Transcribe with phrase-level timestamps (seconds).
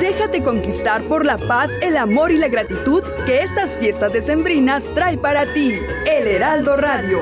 [0.00, 5.18] Déjate conquistar por la paz, el amor y la gratitud que estas fiestas decembrinas trae
[5.18, 5.74] para ti.
[6.06, 7.20] El Heraldo Radio.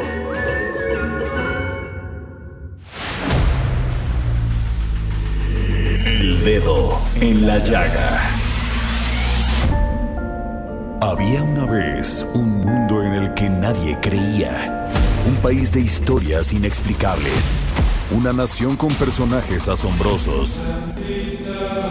[6.04, 8.37] El dedo en la llaga.
[11.00, 14.88] Había una vez un mundo en el que nadie creía.
[15.28, 17.54] Un país de historias inexplicables.
[18.10, 20.62] Una nación con personajes asombrosos.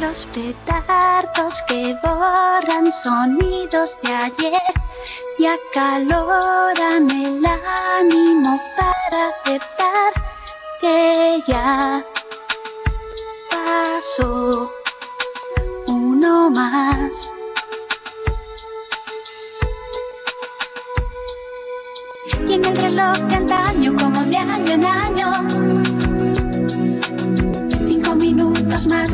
[0.00, 4.60] Los petardos que borran sonidos de ayer
[5.38, 10.12] y acaloran el ánimo para aceptar
[10.80, 12.04] que ya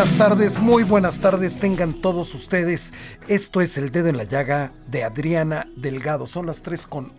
[0.00, 2.94] buenas tardes, muy buenas tardes tengan todos ustedes.
[3.28, 6.26] Esto es El Dedo en la Llaga de Adriana Delgado.
[6.26, 7.12] Son las 3 con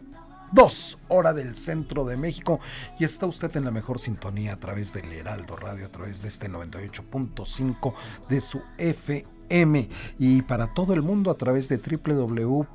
[0.52, 2.60] 2 hora del centro de México
[2.98, 6.30] y está usted en la mejor sintonía a través del Heraldo Radio, a través de
[6.30, 7.94] este 98.5
[8.30, 9.88] de su FM
[10.18, 12.66] y para todo el mundo a través de www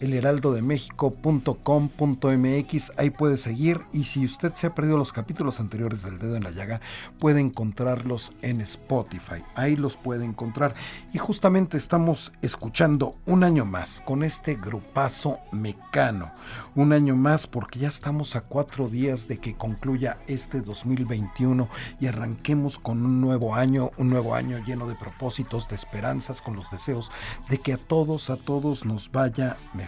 [0.00, 3.82] elheraldodemexico.com.mx, ahí puede seguir.
[3.92, 6.80] Y si usted se ha perdido los capítulos anteriores del dedo en la llaga,
[7.18, 10.74] puede encontrarlos en Spotify, ahí los puede encontrar.
[11.12, 16.32] Y justamente estamos escuchando un año más con este grupazo mecano,
[16.74, 21.68] un año más porque ya estamos a cuatro días de que concluya este 2021
[22.00, 26.56] y arranquemos con un nuevo año, un nuevo año lleno de propósitos, de esperanzas, con
[26.56, 27.10] los deseos
[27.48, 29.83] de que a todos, a todos nos vaya mejor.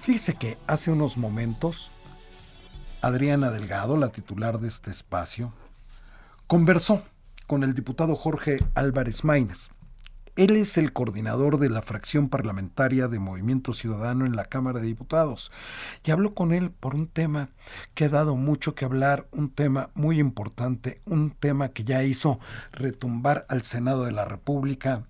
[0.00, 1.92] Fíjese que hace unos momentos
[3.00, 5.52] Adriana Delgado, la titular de este espacio,
[6.46, 7.02] conversó
[7.46, 9.70] con el diputado Jorge Álvarez Maínez.
[10.34, 14.86] Él es el coordinador de la fracción parlamentaria de Movimiento Ciudadano en la Cámara de
[14.86, 15.50] Diputados
[16.04, 17.50] y habló con él por un tema
[17.94, 22.38] que ha dado mucho que hablar, un tema muy importante, un tema que ya hizo
[22.70, 25.06] retumbar al Senado de la República,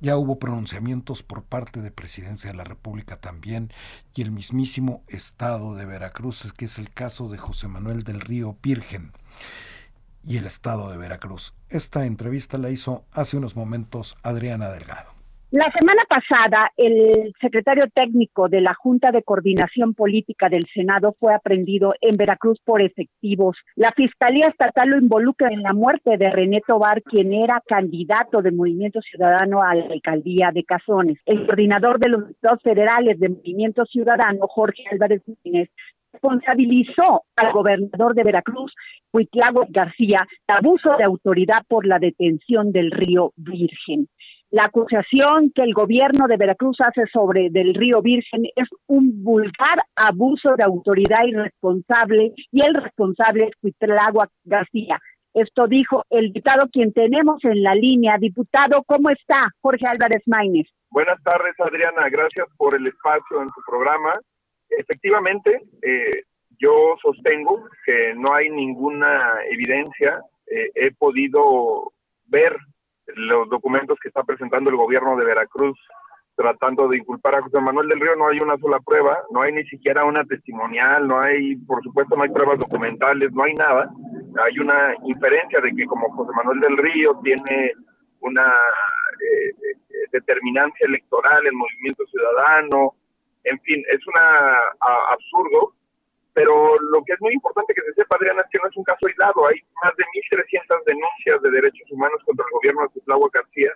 [0.00, 3.72] ya hubo pronunciamientos por parte de Presidencia de la República también
[4.14, 8.56] y el mismísimo Estado de Veracruz, que es el caso de José Manuel del Río
[8.62, 9.12] Virgen
[10.22, 11.54] y el Estado de Veracruz.
[11.68, 15.17] Esta entrevista la hizo hace unos momentos Adriana Delgado.
[15.50, 21.34] La semana pasada, el secretario técnico de la Junta de Coordinación Política del Senado fue
[21.34, 23.56] aprendido en Veracruz por efectivos.
[23.74, 28.52] La Fiscalía Estatal lo involucra en la muerte de René Tobar, quien era candidato de
[28.52, 31.16] Movimiento Ciudadano a la alcaldía de Cazones.
[31.24, 35.70] El coordinador de los estados federales de Movimiento Ciudadano, Jorge Álvarez Núñez,
[36.12, 38.74] responsabilizó al gobernador de Veracruz,
[39.14, 44.08] Huitlago García, de abuso de autoridad por la detención del río Virgen.
[44.50, 49.82] La acusación que el gobierno de Veracruz hace sobre del río Virgen es un vulgar
[49.94, 54.98] abuso de autoridad irresponsable y el responsable es Huitlago García.
[55.34, 58.16] Esto dijo el diputado quien tenemos en la línea.
[58.18, 59.48] Diputado, ¿cómo está?
[59.60, 60.66] Jorge Álvarez Maínez.
[60.90, 62.08] Buenas tardes, Adriana.
[62.10, 64.14] Gracias por el espacio en su programa.
[64.70, 66.22] Efectivamente, eh,
[66.58, 71.92] yo sostengo que no hay ninguna evidencia eh, he podido
[72.26, 72.56] ver
[73.16, 75.78] los documentos que está presentando el gobierno de Veracruz
[76.38, 79.52] tratando de inculpar a José Manuel del Río, no hay una sola prueba, no hay
[79.52, 83.90] ni siquiera una testimonial, no hay, por supuesto, no hay pruebas documentales, no hay nada.
[84.46, 87.72] Hay una inferencia de que como José Manuel del Río tiene
[88.20, 89.52] una eh,
[90.12, 92.94] determinancia electoral, el movimiento ciudadano,
[93.42, 94.58] en fin, es una
[95.10, 95.74] absurdo,
[96.38, 98.84] pero lo que es muy importante que se sepa, Adriana, es que no es un
[98.84, 103.28] caso aislado, hay más de 1.300 denuncias de derechos humanos contra el gobierno de Cuitlahua
[103.34, 103.72] García,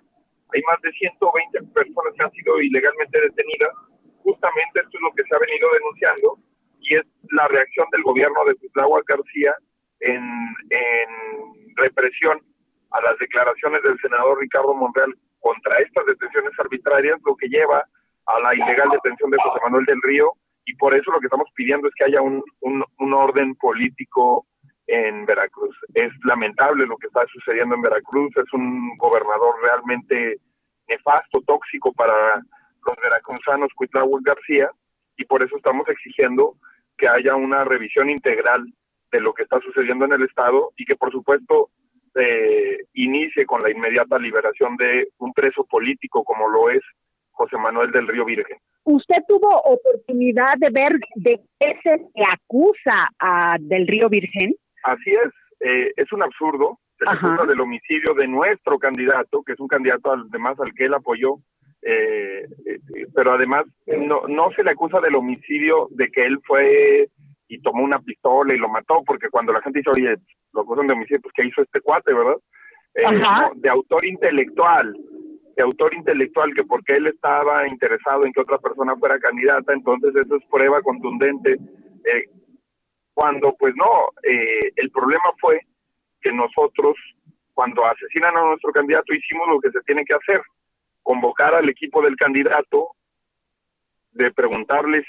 [0.54, 3.74] hay más de 120 personas que han sido ilegalmente detenidas,
[4.22, 6.38] justamente esto es lo que se ha venido denunciando,
[6.78, 7.02] y es
[7.34, 9.56] la reacción del gobierno de Cuitlahua García
[9.98, 10.22] en,
[10.70, 11.10] en
[11.82, 12.38] represión
[12.92, 15.10] a las declaraciones del senador Ricardo Monreal
[15.40, 17.82] contra estas detenciones arbitrarias, lo que lleva
[18.26, 20.30] a la ilegal detención de José Manuel del Río,
[20.64, 24.46] y por eso lo que estamos pidiendo es que haya un, un, orden político
[24.86, 25.76] en Veracruz.
[25.94, 30.38] Es lamentable lo que está sucediendo en Veracruz, es un gobernador realmente
[30.88, 34.70] nefasto, tóxico para los veracruzanos, Cuitláhuac García,
[35.16, 36.56] y por eso estamos exigiendo
[36.96, 38.64] que haya una revisión integral
[39.10, 41.70] de lo que está sucediendo en el Estado y que, por supuesto,
[42.14, 46.82] eh, inicie con la inmediata liberación de un preso político como lo es
[47.30, 48.58] José Manuel del Río Virgen.
[48.84, 52.00] ¿Usted tuvo oportunidad de ver de qué se
[52.30, 54.54] acusa a del Río Virgen?
[54.84, 56.78] Así es, eh, es un absurdo.
[56.98, 60.94] Se acusa del homicidio de nuestro candidato, que es un candidato además al que él
[60.94, 61.36] apoyó,
[61.82, 67.08] eh, eh, pero además no, no se le acusa del homicidio de que él fue
[67.48, 70.16] y tomó una pistola y lo mató, porque cuando la gente dice, oye,
[70.52, 72.36] lo acusan de homicidio, pues ¿qué hizo este cuate, verdad?
[73.56, 74.94] de autor intelectual,
[75.60, 80.36] autor intelectual, que porque él estaba interesado en que otra persona fuera candidata, entonces eso
[80.36, 81.52] es prueba contundente.
[81.52, 82.30] Eh,
[83.14, 85.60] cuando pues no, eh, el problema fue
[86.20, 86.96] que nosotros,
[87.52, 90.40] cuando asesinan a nuestro candidato, hicimos lo que se tiene que hacer,
[91.02, 92.90] convocar al equipo del candidato,
[94.12, 95.04] de preguntarles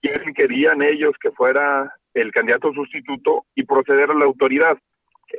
[0.00, 4.78] quién querían ellos que fuera el candidato sustituto y proceder a la autoridad.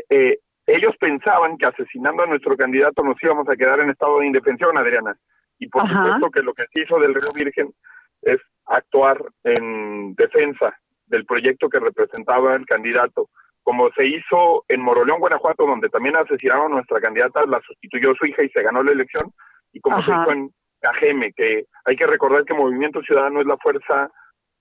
[0.09, 4.27] Eh, ellos pensaban que asesinando a nuestro candidato nos íbamos a quedar en estado de
[4.27, 5.15] indefensión, Adriana.
[5.59, 7.73] Y por supuesto que lo que se hizo del Río Virgen
[8.21, 10.77] es actuar en defensa
[11.07, 13.29] del proyecto que representaba el candidato.
[13.61, 18.25] Como se hizo en Moroleón, Guanajuato, donde también asesinaron a nuestra candidata, la sustituyó su
[18.25, 19.31] hija y se ganó la elección.
[19.71, 20.49] Y como se hizo en
[20.79, 24.09] Cajeme, que hay que recordar que Movimiento Ciudadano es la fuerza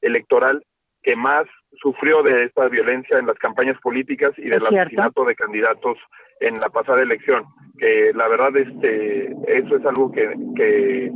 [0.00, 0.62] electoral
[1.02, 1.46] que más
[1.80, 5.98] sufrió de esta violencia en las campañas políticas y del asesinato de candidatos
[6.40, 7.44] en la pasada elección.
[7.78, 11.10] Que la verdad, este, eso es algo que, que,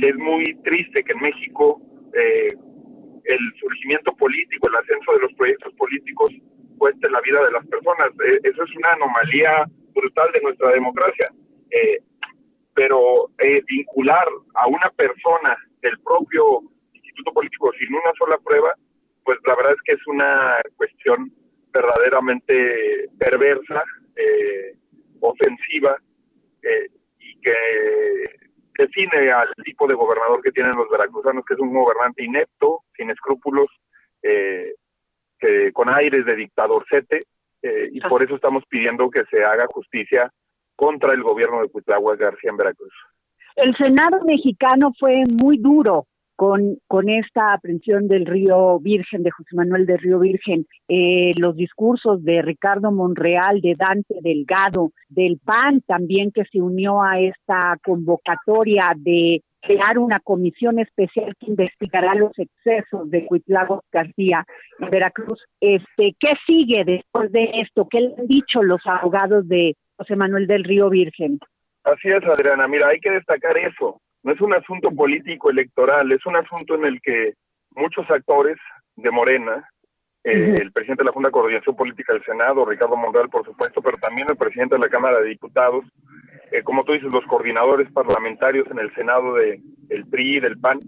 [0.00, 1.80] es muy triste que en México
[2.12, 2.48] eh,
[3.24, 6.30] el surgimiento político, el ascenso de los proyectos políticos
[6.76, 8.08] cueste la vida de las personas.
[8.26, 9.64] Eh, eso es una anomalía
[9.94, 11.28] brutal de nuestra democracia.
[11.70, 11.98] Eh,
[12.74, 13.30] pero
[13.66, 16.60] vincular a una persona del propio
[16.92, 18.74] instituto político sin una sola prueba
[19.26, 21.32] pues la verdad es que es una cuestión
[21.72, 23.82] verdaderamente perversa,
[24.14, 24.76] eh,
[25.20, 25.96] ofensiva
[26.62, 26.86] eh,
[27.18, 27.54] y que
[28.78, 33.10] define al tipo de gobernador que tienen los veracruzanos, que es un gobernante inepto, sin
[33.10, 33.66] escrúpulos,
[34.22, 34.74] eh,
[35.40, 37.20] que con aires de dictadorcete,
[37.90, 40.30] y por eso estamos pidiendo que se haga justicia
[40.76, 42.92] contra el gobierno de Cuitlahua García en Veracruz.
[43.56, 49.56] El Senado mexicano fue muy duro con, con esta aprehensión del Río Virgen, de José
[49.56, 55.80] Manuel del Río Virgen, eh, los discursos de Ricardo Monreal, de Dante Delgado, del PAN
[55.86, 62.32] también que se unió a esta convocatoria de crear una comisión especial que investigará los
[62.38, 64.44] excesos de Cuitlagos García
[64.78, 65.42] en Veracruz.
[65.60, 67.88] Este, ¿Qué sigue después de esto?
[67.90, 71.40] ¿Qué le han dicho los abogados de José Manuel del Río Virgen?
[71.82, 72.68] Así es, Adriana.
[72.68, 76.84] Mira, hay que destacar eso no es un asunto político electoral, es un asunto en
[76.84, 77.34] el que
[77.76, 78.56] muchos actores
[78.96, 79.70] de Morena,
[80.24, 83.80] eh, el presidente de la Junta de Coordinación Política del Senado, Ricardo Monreal, por supuesto,
[83.80, 85.84] pero también el presidente de la Cámara de Diputados,
[86.50, 90.80] eh, como tú dices, los coordinadores parlamentarios en el Senado de el PRI, del PAN,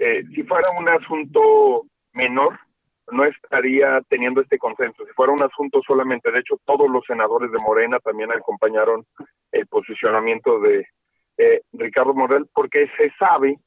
[0.00, 1.84] eh, si fuera un asunto
[2.14, 2.58] menor,
[3.12, 5.06] no estaría teniendo este consenso.
[5.06, 9.06] Si fuera un asunto solamente, de hecho, todos los senadores de Morena también acompañaron
[9.52, 10.84] el posicionamiento de,
[11.38, 13.58] eh, Ricardo Morel, porque se sabe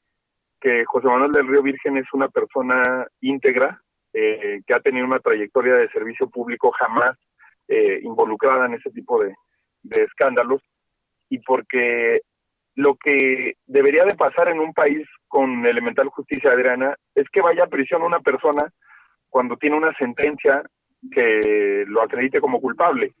[0.60, 3.82] que José Manuel del Río Virgen es una persona íntegra,
[4.12, 7.12] eh, que ha tenido una trayectoria de servicio público jamás
[7.68, 9.34] eh, involucrada en ese tipo de,
[9.90, 10.62] escándalos,
[11.28, 12.20] y porque
[12.74, 17.64] lo que debería de pasar en un país con elemental justicia, Adriana, es que vaya
[17.64, 18.72] a prisión una persona
[19.28, 20.62] cuando tiene una sentencia
[21.10, 23.14] que lo acredite como culpable.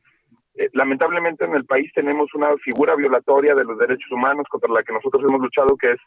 [0.56, 4.82] Eh, lamentablemente en el país tenemos una figura violatoria de los derechos humanos contra la
[4.82, 6.00] que nosotros hemos luchado, que es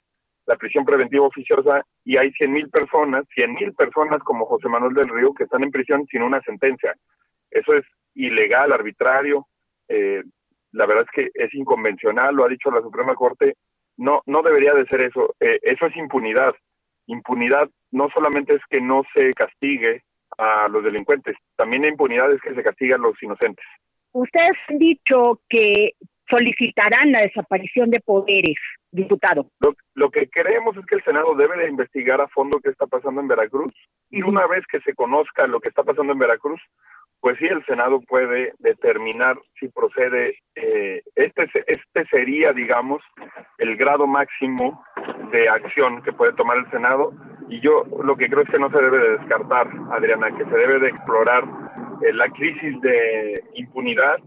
[0.47, 4.95] la prisión preventiva oficiosa, y hay 100 mil personas, 100 mil personas como José Manuel
[4.95, 6.95] del Río, que están en prisión sin una sentencia.
[7.51, 9.45] Eso es ilegal, arbitrario,
[9.87, 10.23] eh,
[10.71, 13.55] la verdad es que es inconvencional, lo ha dicho la Suprema Corte,
[13.97, 16.55] no, no debería de ser eso, eh, eso es impunidad.
[17.05, 20.03] Impunidad no solamente es que no se castigue
[20.37, 23.65] a los delincuentes, también la impunidad es que se castigue a los inocentes.
[24.13, 25.93] Ustedes han dicho que
[26.29, 28.57] solicitarán la desaparición de poderes,
[28.91, 29.47] diputado.
[29.95, 33.21] Lo, que creemos es que el Senado debe de investigar a fondo qué está pasando
[33.21, 33.73] en Veracruz
[34.09, 36.61] y una vez que se conozca lo que está pasando en Veracruz,
[37.19, 40.37] pues sí, el Senado puede determinar si procede.
[40.55, 43.01] Eh, este, este sería, digamos,
[43.57, 44.83] el grado máximo
[45.31, 47.13] de acción que puede tomar el Senado
[47.49, 50.55] y yo lo que creo es que no se debe de descartar, Adriana, que se
[50.55, 51.43] debe de explorar
[52.13, 54.17] la crisis de impunidad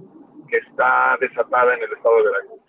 [0.48, 2.62] que está desatada en el estado de Veracruz.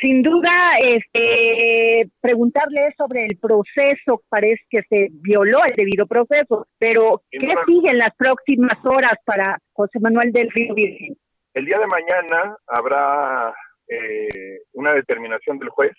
[0.00, 7.22] Sin duda, este, preguntarle sobre el proceso, parece que se violó el debido proceso, pero
[7.30, 11.16] ¿qué sigue en las próximas horas para José Manuel del Río Virgen?
[11.54, 13.54] El día de mañana habrá
[13.86, 15.92] eh, una determinación del juez.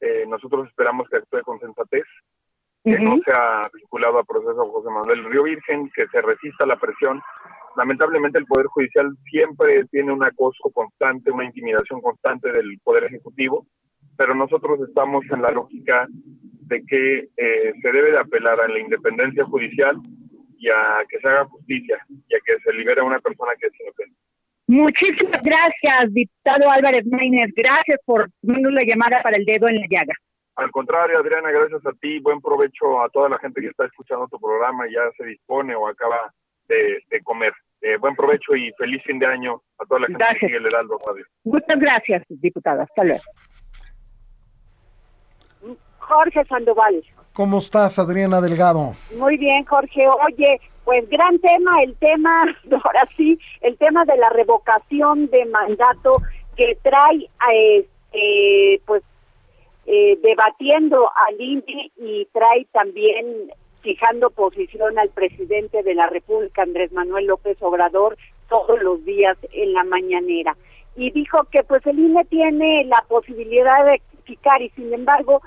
[0.00, 2.04] Eh, nosotros esperamos que actúe con sensatez,
[2.82, 6.68] que no sea vinculado a proceso José Manuel del Río Virgen, que se resista a
[6.68, 7.20] la presión
[7.76, 13.66] lamentablemente el Poder Judicial siempre tiene un acoso constante, una intimidación constante del Poder Ejecutivo,
[14.16, 18.78] pero nosotros estamos en la lógica de que eh, se debe de apelar a la
[18.78, 19.96] independencia judicial
[20.58, 23.66] y a que se haga justicia y a que se libere a una persona que
[23.66, 24.16] es inocente.
[24.66, 27.50] Muchísimas gracias, diputado Álvarez Maynez.
[27.56, 30.14] Gracias por darnos la llamada para el dedo en la llaga.
[30.56, 32.20] Al contrario, Adriana, gracias a ti.
[32.20, 35.74] Buen provecho a toda la gente que está escuchando tu programa y ya se dispone
[35.74, 36.32] o acaba
[36.70, 37.52] de, comer.
[37.82, 40.66] Eh, buen provecho y feliz fin de año a toda la gente que sigue el
[40.66, 41.24] Heraldo Radio.
[41.44, 42.82] Muchas gracias, diputada.
[42.82, 43.22] Hasta luego.
[45.98, 47.02] Jorge Sandoval.
[47.32, 48.94] ¿Cómo estás, Adriana Delgado?
[49.16, 50.06] Muy bien, Jorge.
[50.26, 52.44] Oye, pues gran tema, el tema,
[52.84, 56.20] ahora sí, el tema de la revocación de mandato
[56.56, 57.30] que trae,
[58.12, 59.02] eh, pues,
[59.86, 66.92] eh, debatiendo al INE y trae también fijando posición al presidente de la República, Andrés
[66.92, 68.16] Manuel López Obrador,
[68.48, 70.56] todos los días en la mañanera.
[70.96, 75.40] Y dijo que pues el INE tiene la posibilidad de rectificar y sin embargo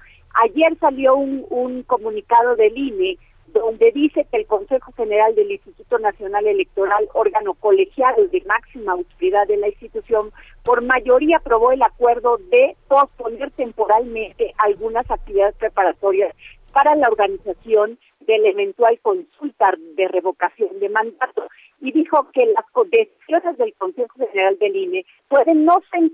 [0.43, 3.17] ayer salió un, un comunicado del INE
[3.53, 9.47] donde dice que el Consejo General del Instituto Nacional Electoral, órgano colegiado de máxima autoridad
[9.47, 10.31] de la institución,
[10.63, 16.35] por mayoría aprobó el acuerdo de posponer temporalmente algunas actividades preparatorias
[16.73, 21.47] para la organización de eventual consulta de revocación de mandato
[21.79, 26.11] y dijo que las decisiones del Consejo General del INE pueden no ser,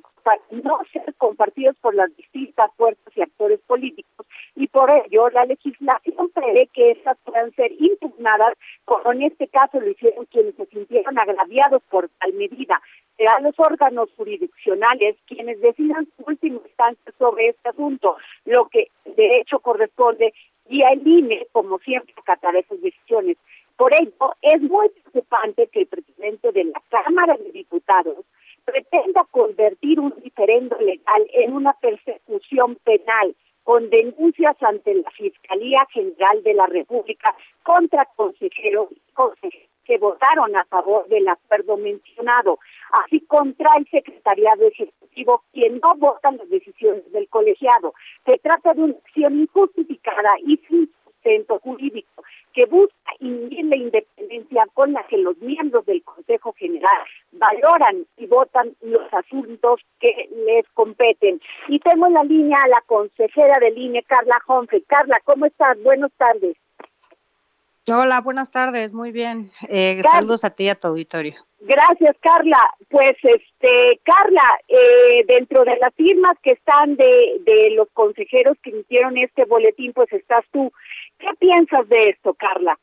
[0.51, 4.25] no ser compartidas por las distintas fuerzas y actores políticos
[4.55, 8.53] y por ello la legislación prevé que esas puedan ser impugnadas,
[8.85, 12.81] como en este caso lo hicieron quienes se sintieron agraviados por tal medida.
[13.15, 19.39] Serán los órganos jurisdiccionales quienes decidan su última instancia sobre este asunto, lo que de
[19.39, 20.33] hecho corresponde
[20.69, 23.37] y el INE, como siempre, acatará esas decisiones.
[23.75, 28.25] Por ello, es muy preocupante que el presidente de la Cámara de Diputados
[28.65, 36.43] pretenda convertir un diferendo legal en una persecución penal con denuncias ante la Fiscalía General
[36.43, 39.49] de la República contra consejeros y
[39.89, 42.59] que votaron a favor del acuerdo mencionado,
[43.03, 47.95] así contra el secretariado ejecutivo, quien no vota las decisiones del colegiado.
[48.23, 49.78] Se trata de una acción injustificada
[50.45, 52.23] y sin sustento jurídico
[52.53, 58.25] que busca inhibir la independencia con la que los miembros del Consejo General valoran y
[58.25, 61.39] votan los asuntos que les competen.
[61.67, 64.81] Y tengo en la línea a la consejera del INE, Carla Humphrey.
[64.87, 65.81] Carla, ¿cómo estás?
[65.83, 66.57] Buenas tardes.
[67.87, 69.49] Hola, buenas tardes, muy bien.
[69.67, 71.35] Eh, saludos a ti y a tu auditorio.
[71.69, 72.57] Gracias, Carla.
[72.89, 78.71] Pues, este, Carla, eh, dentro de las firmas que están de, de los consejeros que
[78.71, 80.71] emitieron este boletín, pues estás tú.
[81.19, 82.75] ¿Qué piensas de esto, Carla?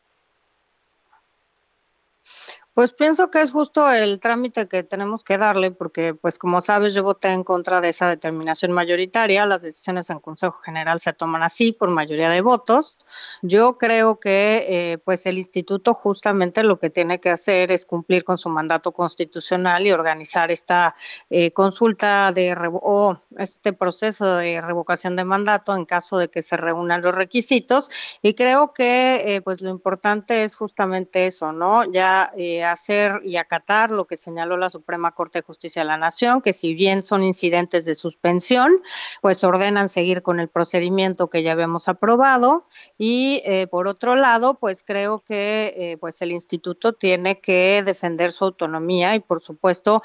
[2.76, 6.92] Pues pienso que es justo el trámite que tenemos que darle, porque, pues como sabes,
[6.92, 9.46] yo voté en contra de esa determinación mayoritaria.
[9.46, 12.98] Las decisiones en Consejo General se toman así por mayoría de votos.
[13.40, 18.24] Yo creo que, eh, pues el instituto justamente lo que tiene que hacer es cumplir
[18.24, 20.94] con su mandato constitucional y organizar esta
[21.30, 26.56] eh, consulta de o este proceso de revocación de mandato en caso de que se
[26.56, 27.88] reúnan los requisitos.
[28.22, 31.84] Y creo que, eh, pues lo importante es justamente eso, ¿no?
[31.90, 32.32] Ya
[32.66, 36.52] hacer y acatar lo que señaló la Suprema Corte de Justicia de la Nación, que
[36.52, 38.82] si bien son incidentes de suspensión,
[39.20, 42.66] pues ordenan seguir con el procedimiento que ya habíamos aprobado
[42.98, 48.32] y eh, por otro lado, pues creo que eh, pues el instituto tiene que defender
[48.32, 50.02] su autonomía y por supuesto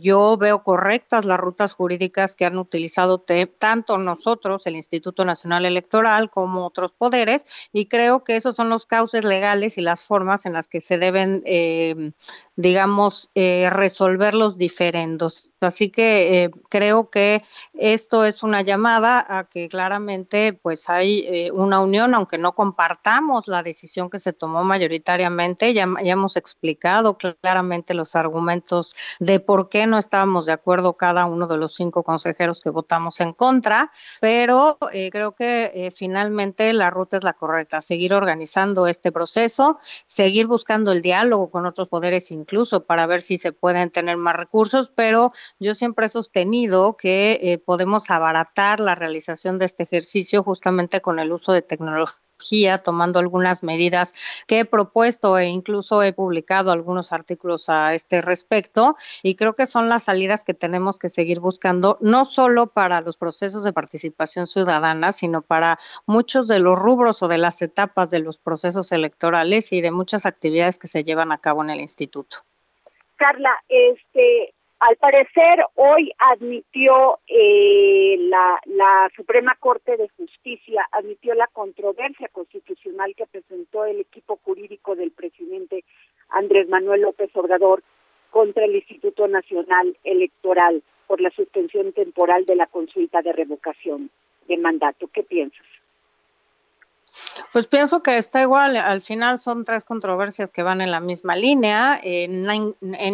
[0.00, 2.58] yo veo correctas las rutas jurídicas que han
[3.46, 8.86] tanto nosotros, el Instituto Nacional Electoral, como otros poderes y creo que esos son los
[8.86, 12.12] cauces legales y las formas en las que se deben, eh,
[12.56, 15.52] digamos, eh, resolver los diferendos.
[15.60, 17.42] Así que eh, creo que
[17.72, 23.62] esto es una llamada a que claramente pues hay una unión, aunque no compartamos la
[23.62, 29.86] decisión que se tomó mayoritariamente, ya, ya hemos explicado claramente los argumentos de por qué
[29.86, 33.90] no estábamos de acuerdo cada uno de los cinco consejeros que votamos en contra,
[34.20, 34.78] pero
[35.10, 41.02] creo que finalmente la ruta es la correcta, seguir organizando este proceso, seguir buscando el
[41.02, 42.51] diálogo con otros poderes incluso
[42.86, 47.58] para ver si se pueden tener más recursos, pero yo siempre he sostenido que eh,
[47.58, 52.22] podemos abaratar la realización de este ejercicio justamente con el uso de tecnología
[52.82, 54.14] tomando algunas medidas
[54.46, 59.66] que he propuesto e incluso he publicado algunos artículos a este respecto y creo que
[59.66, 64.46] son las salidas que tenemos que seguir buscando, no solo para los procesos de participación
[64.46, 69.72] ciudadana, sino para muchos de los rubros o de las etapas de los procesos electorales
[69.72, 72.38] y de muchas actividades que se llevan a cabo en el instituto.
[73.16, 81.46] Carla, este, al parecer, hoy admitió eh, la, la, Suprema Corte de Justicia, admitió la
[81.46, 85.84] controversia constitucional que presentó el equipo jurídico del presidente
[86.30, 87.84] Andrés Manuel López Obrador
[88.30, 94.10] contra el Instituto Nacional Electoral por la suspensión temporal de la consulta de revocación
[94.48, 95.06] de mandato.
[95.12, 95.64] ¿Qué piensas?
[97.52, 101.36] Pues pienso que está igual, al final son tres controversias que van en la misma
[101.36, 102.46] línea, en,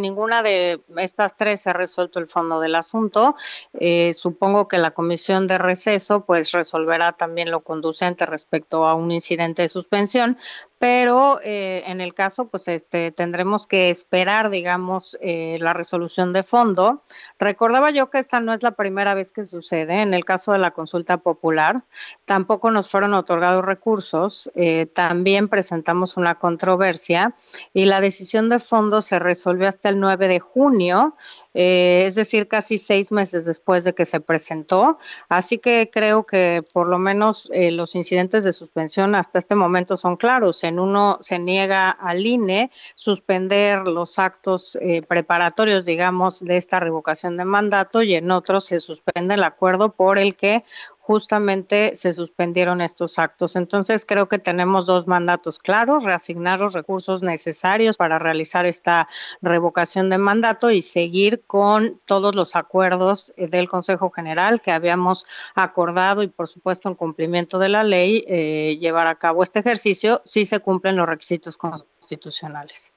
[0.00, 3.36] ninguna de estas tres se ha resuelto el fondo del asunto,
[3.74, 9.10] eh, supongo que la comisión de receso pues resolverá también lo conducente respecto a un
[9.10, 10.38] incidente de suspensión,
[10.78, 16.44] pero eh, en el caso, pues este, tendremos que esperar, digamos, eh, la resolución de
[16.44, 17.02] fondo.
[17.38, 20.02] Recordaba yo que esta no es la primera vez que sucede.
[20.02, 21.76] En el caso de la consulta popular,
[22.24, 24.50] tampoco nos fueron otorgados recursos.
[24.54, 27.34] Eh, también presentamos una controversia
[27.74, 31.16] y la decisión de fondo se resolvió hasta el 9 de junio
[31.60, 34.96] eh, es decir, casi seis meses después de que se presentó.
[35.28, 39.96] Así que creo que por lo menos eh, los incidentes de suspensión hasta este momento
[39.96, 40.62] son claros.
[40.62, 47.36] En uno se niega al INE suspender los actos eh, preparatorios, digamos, de esta revocación
[47.36, 50.62] de mandato y en otro se suspende el acuerdo por el que
[51.08, 53.56] justamente se suspendieron estos actos.
[53.56, 59.06] Entonces creo que tenemos dos mandatos claros, reasignar los recursos necesarios para realizar esta
[59.40, 65.24] revocación de mandato y seguir con todos los acuerdos eh, del Consejo General que habíamos
[65.54, 70.20] acordado y por supuesto en cumplimiento de la ley eh, llevar a cabo este ejercicio
[70.26, 72.92] si se cumplen los requisitos constitucionales.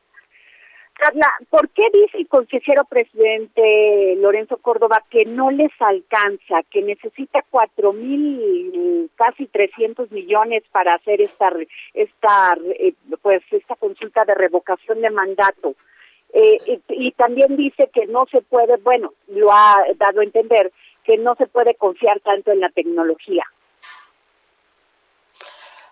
[1.02, 7.44] Carla, ¿por qué dice el consejero presidente Lorenzo Córdoba que no les alcanza, que necesita
[7.50, 11.52] cuatro mil, casi trescientos millones para hacer esta,
[11.96, 15.74] esta, eh, pues esta consulta de revocación de mandato?
[16.34, 20.72] Eh, y, y también dice que no se puede, bueno, lo ha dado a entender,
[21.04, 23.44] que no se puede confiar tanto en la tecnología.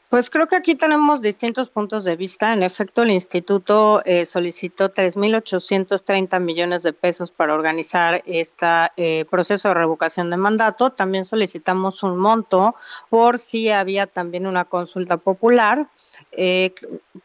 [0.09, 2.51] Pues creo que aquí tenemos distintos puntos de vista.
[2.51, 9.75] En efecto, el instituto eh, solicitó 3.830 millones de pesos para organizar este proceso de
[9.75, 10.89] revocación de mandato.
[10.89, 12.73] También solicitamos un monto
[13.09, 15.87] por si había también una consulta popular.
[16.31, 16.73] Eh,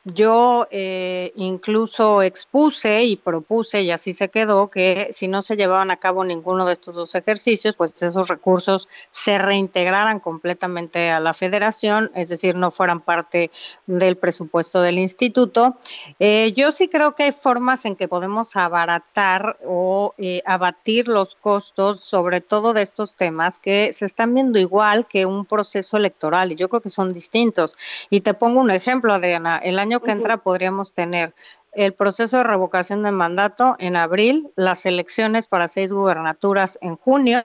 [0.04, 5.90] yo eh, incluso expuse y propuse, y así se quedó, que si no se llevaban
[5.90, 11.34] a cabo ninguno de estos dos ejercicios, pues esos recursos se reintegraran completamente a la
[11.34, 13.50] federación, es decir, no fueran parte
[13.86, 15.76] del presupuesto del instituto.
[16.18, 21.34] Eh, yo sí creo que hay formas en que podemos abaratar o eh, abatir los
[21.34, 26.52] costos, sobre todo de estos temas que se están viendo igual que un proceso electoral
[26.52, 27.74] y yo creo que son distintos.
[28.10, 29.58] Y te pongo un ejemplo, Adriana.
[29.58, 31.34] El año que entra podríamos tener
[31.72, 37.44] el proceso de revocación de mandato en abril, las elecciones para seis gubernaturas en junio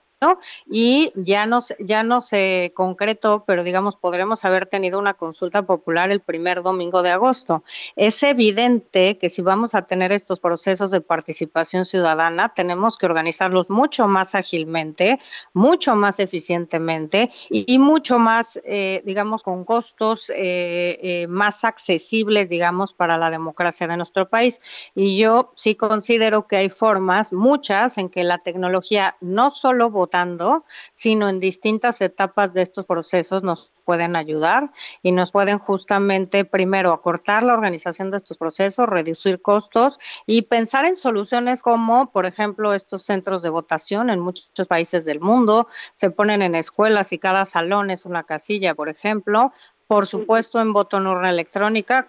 [0.66, 6.10] y ya no, ya no se concretó, pero digamos, podremos haber tenido una consulta popular
[6.10, 7.62] el primer domingo de agosto.
[7.96, 13.70] Es evidente que si vamos a tener estos procesos de participación ciudadana, tenemos que organizarlos
[13.70, 15.18] mucho más ágilmente,
[15.54, 22.92] mucho más eficientemente y, mucho más, eh, digamos, con costos eh, eh, más accesibles, digamos,
[22.92, 24.60] para la democracia de nuestro país.
[24.94, 30.64] Y yo sí considero que hay formas, muchas, en que la tecnología no solo votando,
[30.92, 34.70] sino en distintas etapas de estos procesos nos pueden ayudar
[35.02, 40.84] y nos pueden justamente primero acortar la organización de estos procesos, reducir costos y pensar
[40.84, 46.10] en soluciones como, por ejemplo, estos centros de votación en muchos países del mundo se
[46.10, 49.52] ponen en escuelas y cada salón es una casilla, por ejemplo.
[49.86, 52.08] Por supuesto, en voto en urna electrónica,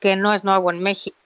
[0.00, 1.19] que no es nuevo en México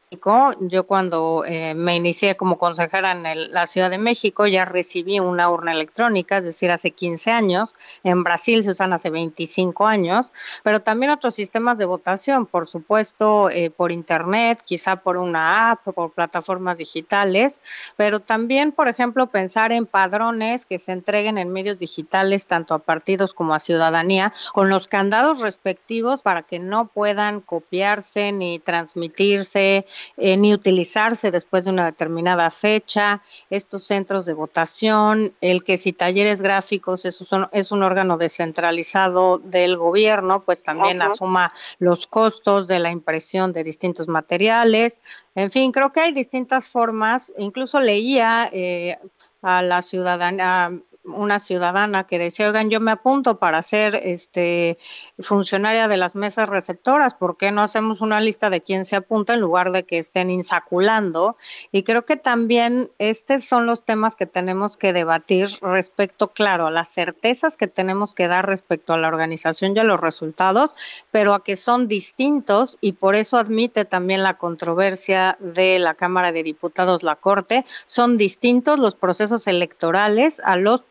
[0.61, 5.51] yo cuando eh, me inicié como consejera en la Ciudad de México ya recibí una
[5.51, 7.75] urna electrónica, es decir, hace 15 años.
[8.03, 13.51] En Brasil se usan hace 25 años, pero también otros sistemas de votación, por supuesto,
[13.51, 17.61] eh, por Internet, quizá por una app, por plataformas digitales,
[17.97, 22.79] pero también, por ejemplo, pensar en padrones que se entreguen en medios digitales, tanto a
[22.79, 29.87] partidos como a ciudadanía, con los candados respectivos para que no puedan copiarse ni transmitirse
[30.17, 35.93] eh, ni utilizarse después de una determinada fecha, estos centros de votación, el que si
[35.93, 42.69] talleres gráficos es un, es un órgano descentralizado del gobierno, pues también asuma los costos
[42.69, 45.03] de la impresión de distintos materiales.
[45.35, 48.99] En fin, creo que hay distintas formas, incluso leía eh,
[49.43, 50.73] a la ciudadanía,
[51.05, 54.79] una ciudadana que decía, oigan, yo me apunto para ser este
[55.19, 59.35] funcionaria de las mesas receptoras, ¿por qué no hacemos una lista de quién se apunta
[59.35, 61.37] en lugar de que estén insaculando?
[61.73, 66.71] Y creo que también estos son los temas que tenemos que debatir respecto, claro, a
[66.71, 70.73] las certezas que tenemos que dar respecto a la organización y a los resultados,
[71.11, 76.33] pero a que son distintos y por eso admite también la controversia de la Cámara
[76.33, 80.83] de Diputados, la Corte, son distintos los procesos electorales a los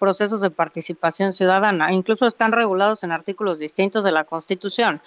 [0.42, 5.02] de participación ciudadana, incluso están regulados en artículos distintos de la Constitución.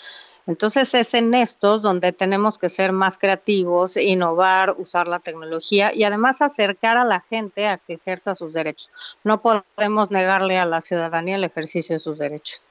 [0.47, 6.05] Entonces es en estos donde tenemos que ser más creativos, innovar, usar la tecnología y
[6.05, 8.91] además acercar a la gente a que ejerza sus derechos.
[9.23, 12.63] No podemos negarle a la ciudadanía el ejercicio de sus derechos.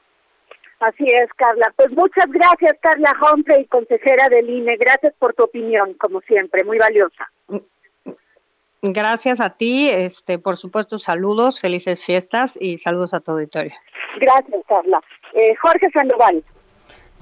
[0.80, 1.72] Así es, Carla.
[1.76, 4.78] Pues muchas gracias, Carla Humphrey, consejera del INE.
[4.78, 7.30] Gracias por tu opinión, como siempre, muy valiosa.
[8.94, 13.74] Gracias a ti, este, por supuesto, saludos, felices fiestas y saludos a tu auditorio.
[14.20, 15.02] Gracias, Carla.
[15.34, 16.44] Eh, Jorge Sandoval.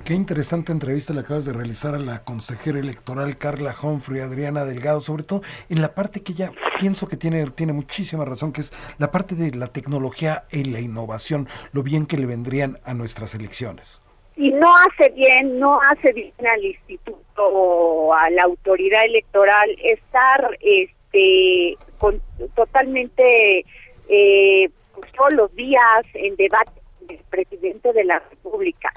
[0.04, 5.00] Qué interesante entrevista le acabas de realizar a la consejera electoral Carla Humphrey, Adriana Delgado,
[5.00, 8.74] sobre todo en la parte que ella pienso que tiene, tiene muchísima razón, que es
[8.98, 13.36] la parte de la tecnología y la innovación, lo bien que le vendrían a nuestras
[13.36, 14.02] elecciones.
[14.36, 20.58] Y no hace bien, no hace bien al instituto o a la autoridad electoral estar...
[20.60, 22.22] Este, este, con,
[22.56, 23.66] totalmente
[24.10, 26.72] eh, pues, todos los días en debate
[27.02, 28.92] del presidente de la República.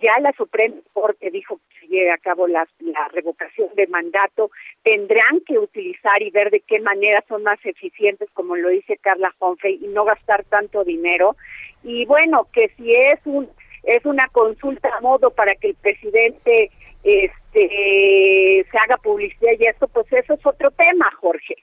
[0.00, 4.50] Ya la Suprema Corte dijo que se lleve a cabo la, la revocación de mandato,
[4.82, 9.32] tendrán que utilizar y ver de qué manera son más eficientes, como lo dice Carla
[9.40, 11.36] Humphrey, y no gastar tanto dinero.
[11.82, 13.48] Y bueno, que si es un
[13.84, 16.70] es una consulta a modo para que el presidente
[17.02, 21.56] este se haga publicidad y esto, pues eso otro tema, Jorge,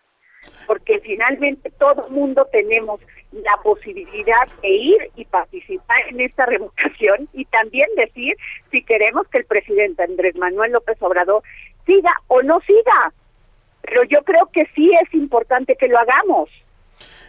[0.68, 3.00] porque finalmente todo el mundo tenemos
[3.32, 8.36] la posibilidad de ir y participar en esta revocación y también decir
[8.72, 11.44] si queremos que el presidente Andrés Manuel López Obrador
[11.86, 13.14] siga o no siga.
[13.82, 16.50] Pero yo creo que sí es importante que lo hagamos.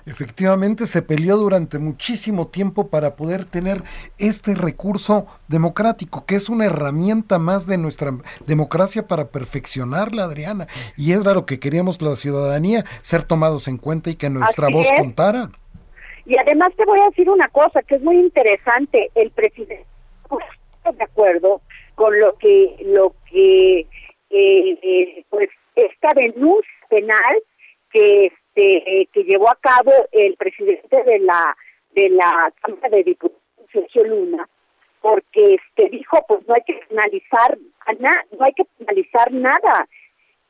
[0.04, 3.82] Efectivamente, se peleó durante muchísimo tiempo para poder tener
[4.18, 8.12] este recurso democrático, que es una herramienta más de nuestra
[8.46, 10.66] democracia para perfeccionarla, Adriana.
[10.96, 14.88] Y era lo que queríamos la ciudadanía, ser tomados en cuenta y que nuestra voz
[14.98, 15.50] contara.
[16.26, 19.10] Y además te voy a decir una cosa que es muy interesante.
[19.14, 19.86] El presidente
[20.76, 21.60] está de acuerdo
[21.94, 23.86] con lo que, lo que, eh,
[24.82, 27.42] eh, pues, esta denuncia penal
[27.90, 31.56] que este, que llevó a cabo el presidente de la
[31.94, 34.48] de la Cámara de Diputados, Sergio Luna,
[35.00, 37.58] porque este dijo pues no hay que penalizar
[37.98, 39.88] no hay que penalizar nada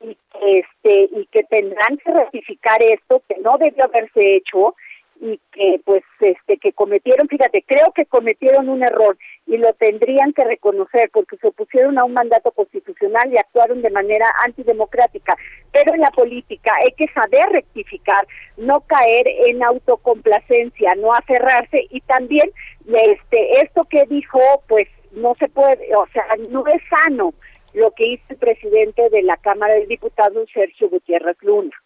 [0.01, 4.75] y que este y que tendrán que ratificar esto que no debió haberse hecho
[5.21, 10.33] y que pues este que cometieron fíjate creo que cometieron un error y lo tendrían
[10.33, 15.37] que reconocer porque se opusieron a un mandato constitucional y actuaron de manera antidemocrática.
[15.73, 22.01] Pero en la política hay que saber rectificar, no caer en autocomplacencia, no aferrarse y
[22.03, 22.51] también
[22.87, 27.35] este esto que dijo, pues no se puede, o sea, no es sano
[27.75, 31.82] lo que hizo el presidente de la Cámara de Diputados, Sergio Gutiérrez Luna.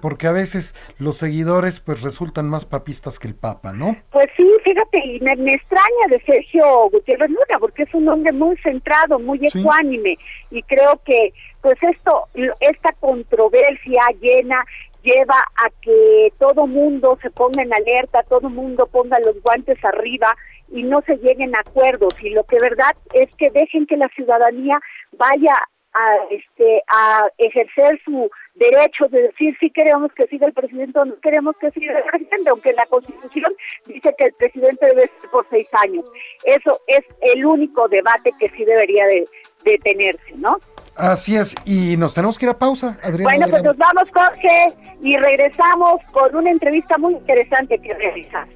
[0.00, 3.96] Porque a veces los seguidores pues resultan más papistas que el Papa, ¿no?
[4.10, 8.56] Pues sí, fíjate, y me, extraña de Sergio Gutiérrez Luna, porque es un hombre muy
[8.56, 10.16] centrado, muy ecuánime,
[10.50, 12.26] y creo que pues esto,
[12.58, 14.64] esta controversia llena
[15.02, 20.34] lleva a que todo mundo se ponga en alerta, todo mundo ponga los guantes arriba
[20.72, 22.14] y no se lleguen a acuerdos.
[22.22, 24.80] Y lo que verdad es que dejen que la ciudadanía
[25.12, 25.54] vaya
[25.92, 31.04] a este a ejercer su derecho de decir si queremos que siga el presidente o
[31.04, 33.54] no queremos que siga el presidente, aunque la Constitución
[33.86, 36.10] dice que el presidente debe ser por seis años.
[36.44, 39.26] Eso es el único debate que sí debería de,
[39.64, 40.58] de tenerse, ¿no?
[40.94, 43.24] Así es, y nos tenemos que ir a pausa, Adriana.
[43.24, 48.46] Bueno, pues nos vamos, Jorge, y regresamos con una entrevista muy interesante que realizar.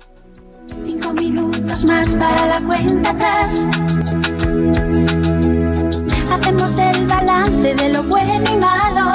[0.84, 3.66] Cinco minutos más para la cuenta atrás.
[6.66, 9.12] El balance de lo bueno y malo.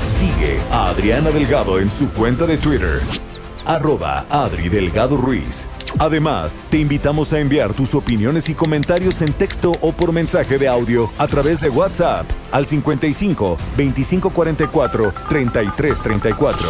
[0.00, 3.00] Sigue a Adriana Delgado en su cuenta de Twitter
[3.66, 5.68] arroba Adri Delgado Ruiz.
[5.98, 10.68] Además, te invitamos a enviar tus opiniones y comentarios en texto o por mensaje de
[10.68, 16.68] audio a través de WhatsApp al 55 2544 3334.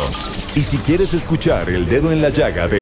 [0.54, 2.81] Y si quieres escuchar El Dedo en la Llaga de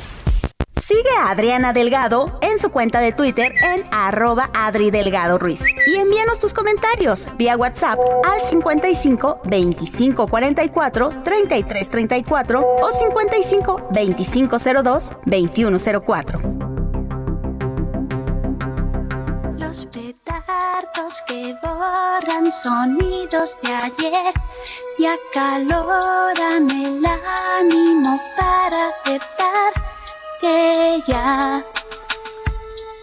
[0.91, 5.63] Sigue a Adriana Delgado en su cuenta de Twitter en arroba Adri Delgado Ruiz.
[5.87, 14.57] Y envíanos tus comentarios vía WhatsApp al 55 25 44 33 34 o 55 25
[14.83, 16.41] 02 21 04.
[19.55, 24.33] Los petardos que borran sonidos de ayer
[24.99, 29.71] y acaloran el ánimo para aceptar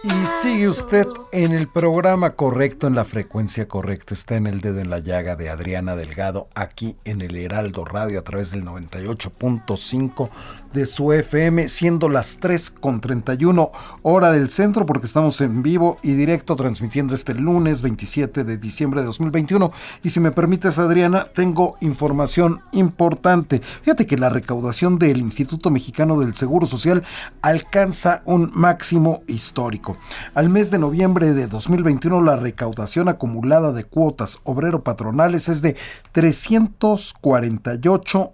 [0.03, 4.13] y sigue usted en el programa correcto, en la frecuencia correcta.
[4.13, 8.19] Está en el dedo en la llaga de Adriana Delgado, aquí en el Heraldo Radio
[8.19, 10.29] a través del 98.5
[10.73, 15.97] de su FM, siendo las 3 con 31 hora del centro, porque estamos en vivo
[16.03, 19.71] y directo transmitiendo este lunes 27 de diciembre de 2021.
[20.03, 23.61] Y si me permites, Adriana, tengo información importante.
[23.81, 27.03] Fíjate que la recaudación del Instituto Mexicano del Seguro Social
[27.41, 29.97] alcanza un máximo histórico.
[30.33, 35.75] Al mes de noviembre de 2021 la recaudación acumulada de cuotas obrero-patronales es de
[36.11, 38.33] 348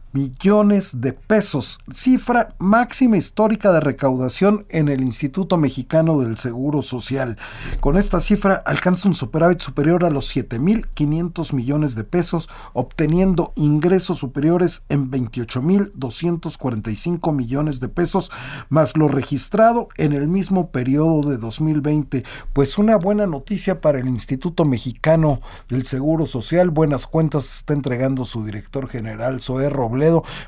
[0.11, 6.81] 724 millones de pesos, cifra máxima histórica de recaudación en el Instituto Mexicano del Seguro
[6.81, 7.37] Social.
[7.79, 14.17] Con esta cifra alcanza un superávit superior a los 7.500 millones de pesos, obteniendo ingresos
[14.17, 18.31] superiores en 28.245 millones de pesos,
[18.69, 22.25] más lo registrado en el mismo periodo de 2020.
[22.53, 28.25] Pues una buena noticia para el Instituto Mexicano del Seguro Social, buenas cuentas está entregando
[28.25, 30.00] su director general, Zoé Robles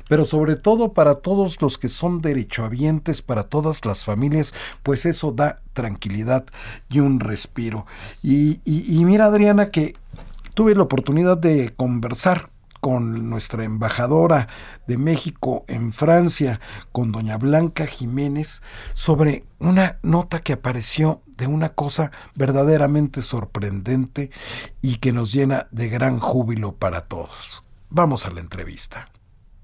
[0.08, 5.32] pero sobre todo para todos los que son derechohabientes, para todas las familias, pues eso
[5.32, 6.44] da tranquilidad
[6.88, 7.86] y un respiro.
[8.22, 9.94] Y, y mira, Adriana, que
[10.54, 12.50] tuve la oportunidad de conversar
[12.84, 14.46] con nuestra embajadora
[14.86, 16.60] de México en Francia,
[16.92, 18.60] con doña Blanca Jiménez,
[18.92, 24.30] sobre una nota que apareció de una cosa verdaderamente sorprendente
[24.82, 27.64] y que nos llena de gran júbilo para todos.
[27.88, 29.08] Vamos a la entrevista.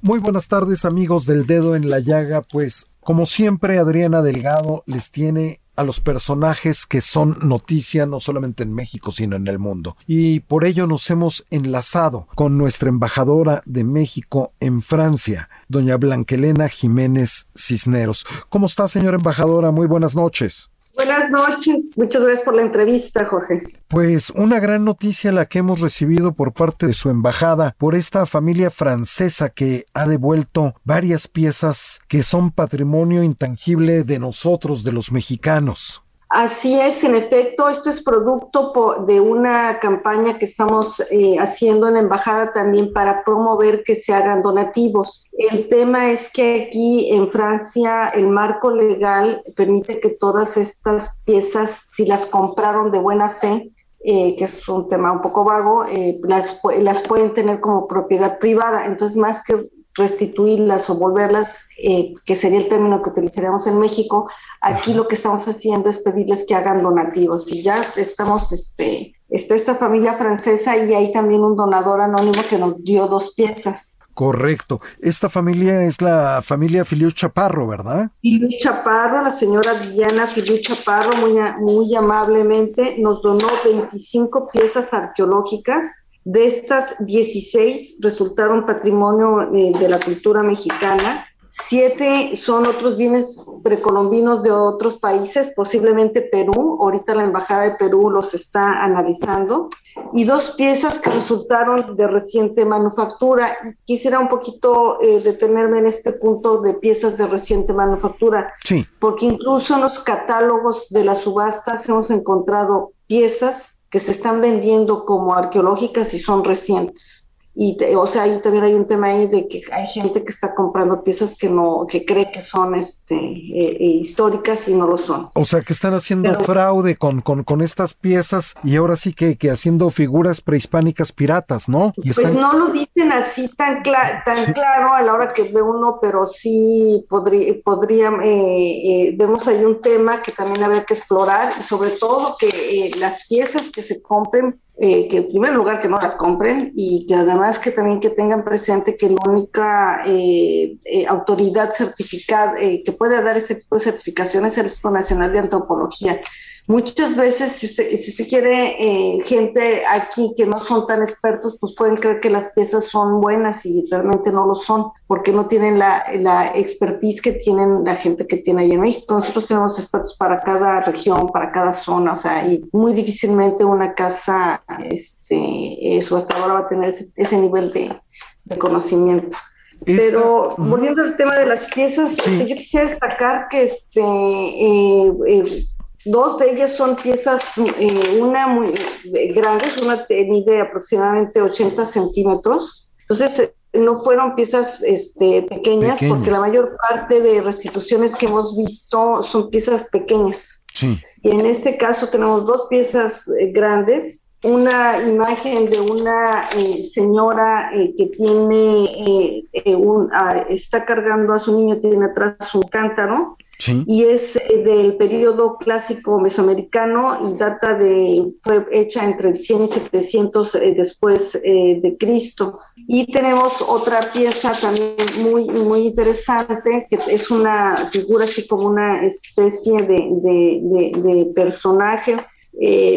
[0.02, 5.10] Muy buenas tardes amigos del dedo en la llaga, pues Como siempre, Adriana Delgado les
[5.10, 9.98] tiene a los personajes que son noticia no solamente en México, sino en el mundo.
[10.06, 16.70] Y por ello nos hemos enlazado con nuestra embajadora de México en Francia, doña Blanquelena
[16.70, 18.24] Jiménez Cisneros.
[18.48, 19.70] ¿Cómo está, señora embajadora?
[19.70, 20.69] Muy buenas noches.
[20.94, 23.62] Buenas noches, muchas gracias por la entrevista, Jorge.
[23.88, 28.26] Pues una gran noticia la que hemos recibido por parte de su embajada por esta
[28.26, 35.12] familia francesa que ha devuelto varias piezas que son patrimonio intangible de nosotros, de los
[35.12, 36.02] mexicanos.
[36.30, 38.72] Así es, en efecto, esto es producto
[39.04, 44.14] de una campaña que estamos eh, haciendo en la embajada también para promover que se
[44.14, 45.26] hagan donativos.
[45.32, 51.88] El tema es que aquí en Francia el marco legal permite que todas estas piezas,
[51.96, 53.72] si las compraron de buena fe,
[54.04, 58.38] eh, que es un tema un poco vago, eh, las, las pueden tener como propiedad
[58.38, 58.86] privada.
[58.86, 64.30] Entonces, más que restituirlas o volverlas, eh, que sería el término que utilizaríamos en México,
[64.60, 67.50] aquí lo que estamos haciendo es pedirles que hagan donativos.
[67.52, 72.58] Y ya estamos, este, está esta familia francesa y hay también un donador anónimo que
[72.58, 73.96] nos dio dos piezas.
[74.14, 74.80] Correcto.
[75.00, 78.10] Esta familia es la familia Filiu Chaparro, ¿verdad?
[78.20, 86.09] Filiu Chaparro, la señora Diana Filiu Chaparro, muy, muy amablemente nos donó 25 piezas arqueológicas
[86.30, 91.26] de estas 16 resultaron patrimonio eh, de la cultura mexicana.
[91.48, 96.78] Siete son otros bienes precolombinos de otros países, posiblemente Perú.
[96.80, 99.70] Ahorita la Embajada de Perú los está analizando.
[100.14, 103.56] Y dos piezas que resultaron de reciente manufactura.
[103.84, 108.52] Quisiera un poquito eh, detenerme en este punto de piezas de reciente manufactura.
[108.64, 108.86] Sí.
[109.00, 115.04] Porque incluso en los catálogos de las subastas hemos encontrado piezas que se están vendiendo
[115.04, 117.29] como arqueológicas y son recientes.
[117.54, 120.54] Y, o sea, ahí también hay un tema ahí de que hay gente que está
[120.54, 124.96] comprando piezas que no, que cree que son este, eh, eh, históricas y no lo
[124.96, 125.30] son.
[125.34, 129.36] O sea, que están haciendo fraude con, con, con, estas piezas y ahora sí que,
[129.36, 131.92] que haciendo figuras prehispánicas piratas, ¿no?
[131.96, 136.26] Pues no lo dicen así tan, tan claro a la hora que ve uno, pero
[136.26, 141.90] sí podría, podría eh, vemos ahí un tema que también habría que explorar y sobre
[141.90, 146.16] todo que las piezas que se compren eh, que en primer lugar que no las
[146.16, 151.70] compren y que además que también que tengan presente que la única eh, eh, autoridad
[151.70, 156.18] certificada que puede dar ese tipo de certificación es el Instituto Nacional de Antropología.
[156.66, 161.56] Muchas veces, si usted, si usted quiere eh, gente aquí que no son tan expertos,
[161.60, 165.46] pues pueden creer que las piezas son buenas y realmente no lo son, porque no
[165.46, 169.14] tienen la, la expertise que tienen la gente que tiene ahí en México.
[169.14, 173.94] Nosotros tenemos expertos para cada región, para cada zona, o sea, y muy difícilmente una
[173.94, 178.00] casa este, eh, subastadora va a tener ese, nivel de,
[178.44, 179.36] de conocimiento.
[179.84, 185.64] Pero volviendo al tema de las piezas, yo quisiera destacar que este, eh, eh
[186.04, 192.90] Dos de ellas son piezas, eh, una muy eh, grande, una mide aproximadamente 80 centímetros.
[193.00, 198.56] Entonces, eh, no fueron piezas este, pequeñas, porque la mayor parte de restituciones que hemos
[198.56, 200.64] visto son piezas pequeñas.
[200.72, 200.98] Sí.
[201.22, 206.48] Y en este caso tenemos dos piezas grandes, una imagen de una
[206.90, 209.44] señora que tiene
[209.76, 213.36] un, ah, está cargando a su niño, tiene atrás un cántaro,
[213.68, 219.64] y es eh, del periodo clásico mesoamericano y data de, fue hecha entre el 100
[219.64, 222.58] y 700 eh, después eh, de Cristo.
[222.76, 229.04] Y tenemos otra pieza también muy, muy interesante, que es una figura así como una
[229.04, 232.16] especie de, de, de, personaje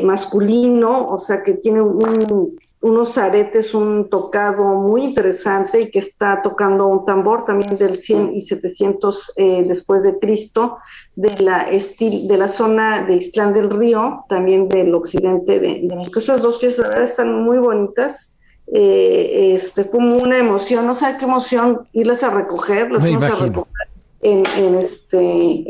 [0.04, 6.42] masculino, o sea, que tiene un, unos aretes, un tocado muy interesante y que está
[6.42, 10.80] tocando un tambor también del 100 y 700 eh, después de Cristo,
[11.16, 16.20] de la, de la zona de Islán del Río, también del occidente de, México.
[16.20, 18.38] Esas dos piezas verdad están muy bonitas.
[18.68, 23.46] Eh, este, fue una emoción, no sé qué emoción irlas a recoger, las fuimos a
[23.46, 23.88] recoger
[24.22, 25.64] en, en, este,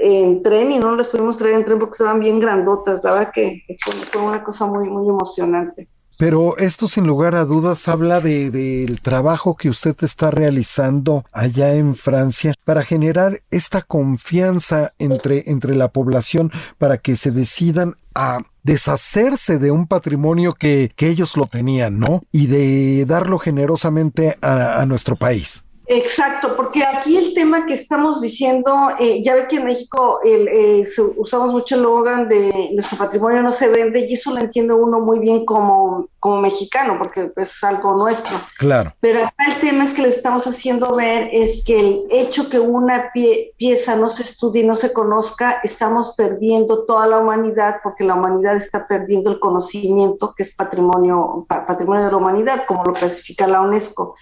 [0.00, 3.32] en, tren y no las pudimos traer en tren porque estaban bien grandotas, la verdad
[3.34, 5.88] que fue, fue una cosa muy, muy emocionante.
[6.18, 11.74] Pero esto sin lugar a dudas habla del de, trabajo que usted está realizando allá
[11.74, 18.38] en Francia para generar esta confianza entre, entre la población para que se decidan a
[18.62, 22.22] deshacerse de un patrimonio que, que ellos lo tenían, ¿no?
[22.32, 25.65] Y de darlo generosamente a, a nuestro país.
[25.88, 30.84] Exacto, porque aquí el tema que estamos diciendo, eh, ya ve que en México eh,
[31.16, 35.00] usamos mucho el logan de nuestro patrimonio no se vende y eso lo entiende uno
[35.00, 38.36] muy bien como, como mexicano, porque es algo nuestro.
[38.58, 38.92] Claro.
[38.98, 42.58] Pero acá el tema es que le estamos haciendo ver es que el hecho que
[42.58, 43.12] una
[43.56, 48.16] pieza no se estudie y no se conozca, estamos perdiendo toda la humanidad, porque la
[48.16, 53.46] humanidad está perdiendo el conocimiento que es patrimonio, patrimonio de la humanidad, como lo clasifica
[53.46, 54.16] la UNESCO.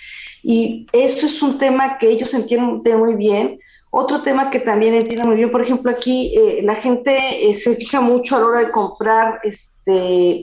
[0.45, 3.59] Y eso es un tema que ellos entienden muy bien
[3.97, 7.77] otro tema que también entiendo muy bien, por ejemplo, aquí eh, la gente eh, se
[7.77, 9.93] fija mucho a la hora de comprar este,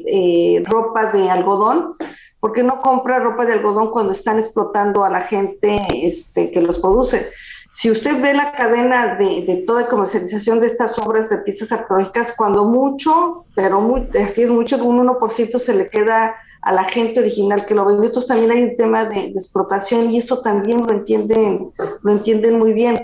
[0.07, 1.97] eh, ropa de algodón,
[2.39, 6.79] porque no compra ropa de algodón cuando están explotando a la gente este, que los
[6.79, 7.29] produce.
[7.73, 12.35] Si usted ve la cadena de, de toda comercialización de estas obras de piezas arqueológicas,
[12.37, 17.19] cuando mucho, pero muy, así es mucho, un 1% se le queda a la gente
[17.19, 18.07] original que lo vende.
[18.07, 22.73] Entonces también hay un tema de, explotación y eso también lo entienden, lo entienden muy
[22.73, 22.99] bien.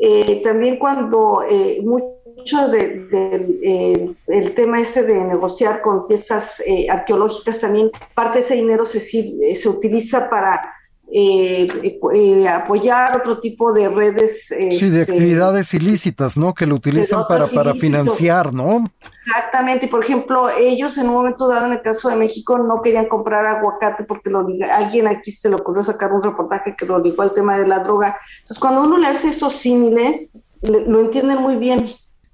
[0.00, 6.88] Eh, también cuando eh, mucho del de, el tema este de negociar con piezas eh,
[6.88, 10.79] arqueológicas, también parte de ese dinero se, se utiliza para
[11.12, 14.46] eh, eh, apoyar otro tipo de redes.
[14.46, 16.54] Sí, de este, actividades ilícitas, ¿no?
[16.54, 18.84] Que lo utilizan para, para financiar, ¿no?
[19.26, 19.88] Exactamente.
[19.88, 23.44] Por ejemplo, ellos en un momento dado, en el caso de México, no querían comprar
[23.46, 27.34] aguacate porque lo, alguien aquí se le ocurrió sacar un reportaje que lo ligó al
[27.34, 28.16] tema de la droga.
[28.42, 31.86] Entonces, cuando uno le hace esos símiles, lo entienden muy bien.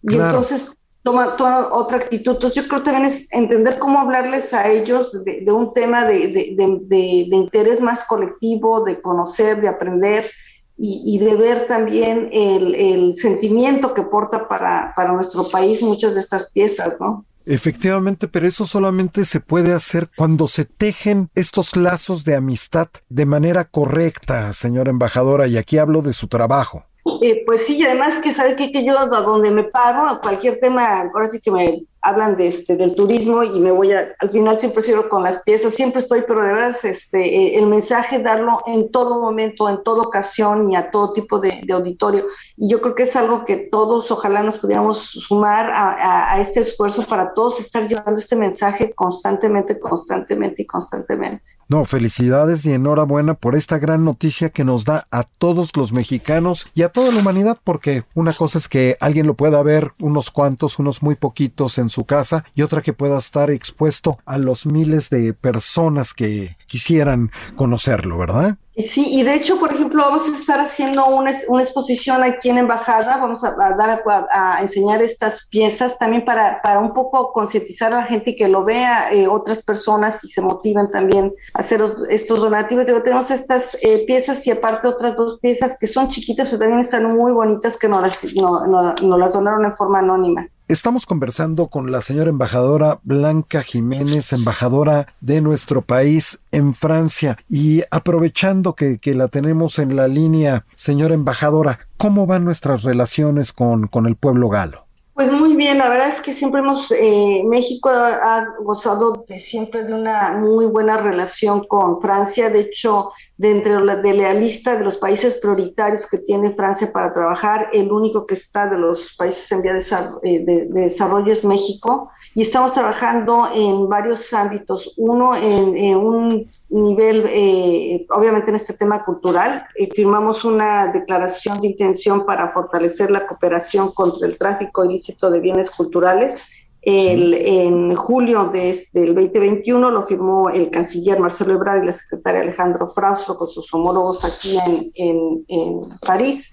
[0.03, 0.76] Y entonces
[1.07, 2.35] toma, otra actitud.
[2.35, 7.37] Entonces yo creo también es entender cómo hablarles a ellos de, un tema de, de,
[7.37, 10.29] interés más colectivo, de conocer, de aprender
[10.77, 16.21] y, de ver también el, el, sentimiento que porta para, para nuestro país muchas de
[16.21, 17.25] estas piezas, ¿no?
[17.47, 23.25] Efectivamente, pero eso solamente se puede hacer cuando se tejen estos lazos de amistad de
[23.25, 26.85] manera correcta, señora embajadora, y aquí hablo de su trabajo.
[27.23, 30.21] Eh, pues sí, y además que sabe que, que yo a donde me paro, a
[30.21, 34.05] cualquier tema, ahora sí que me hablan de este, del turismo y me voy a,
[34.19, 37.67] al final siempre cierro con las piezas, siempre estoy, pero de verdad este, eh, el
[37.67, 42.25] mensaje darlo en todo momento, en toda ocasión y a todo tipo de, auditorio.
[42.57, 46.61] Y yo creo que es algo que todos ojalá nos pudiéramos sumar a, a, este
[46.61, 51.43] esfuerzo para todos estar llevando este mensaje constantemente, constantemente y constantemente.
[51.69, 56.71] No, felicidades y enhorabuena por esta gran noticia que nos da a todos los mexicanos
[56.75, 60.31] y a toda la humanidad, porque una cosa es que alguien lo pueda ver, unos
[60.31, 65.11] cuantos, unos muy poquitos en casa y otra que pueda estar expuesto a los miles
[65.11, 68.59] de personas que quisieran conocerlo, ¿verdad?
[68.77, 72.59] Sí, y de hecho, por ejemplo, vamos a estar haciendo una, una exposición aquí en
[72.59, 77.97] Embajada, vamos a, dar a, enseñar estas piezas también para, para un poco concientizar a
[77.97, 81.83] la gente y que lo vea eh, otras personas y se motiven también a hacer
[82.11, 82.85] estos donativos.
[82.85, 86.81] Digo, tenemos estas eh, piezas y aparte otras dos piezas que son chiquitas, pero también
[86.81, 90.47] están muy bonitas que nos las, no, no, las donaron en forma anónima.
[90.69, 97.39] Estamos conversando con la señora embajadora Blanca Jiménez, embajadora de nuestro país en Francia.
[97.49, 103.53] Y aprovechando que, que, la tenemos en la línea, señora embajadora, ¿cómo van nuestras relaciones
[103.53, 104.86] con, con el pueblo galo?
[105.17, 109.83] Pues muy bien, la verdad es que siempre hemos, eh, México ha, gozado de siempre
[109.85, 112.51] de una muy buena relación con Francia.
[112.51, 117.71] De hecho, dentro de la lista de los países prioritarios que tiene Francia para trabajar,
[117.73, 119.81] el único que está de los países en vía de,
[120.23, 122.11] eh, de, de desarrollo es México.
[122.37, 124.93] Y estamos trabajando en varios ámbitos.
[124.99, 131.69] Uno, en, un nivel, eh, obviamente en este tema cultural, eh, firmamos una declaración de
[131.69, 136.51] intención para fortalecer la cooperación contra el tráfico ilícito de bienes culturales.
[136.83, 141.93] El, En julio de este, del 2021 lo firmó el canciller Marcelo Ebrard y la
[141.93, 146.53] secretaria Alejandro Fraustro con sus homólogos aquí en, en, en París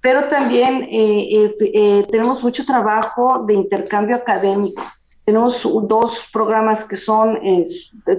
[0.00, 4.82] pero también eh, eh, tenemos mucho trabajo de intercambio académico.
[5.28, 7.38] Tenemos dos programas que son,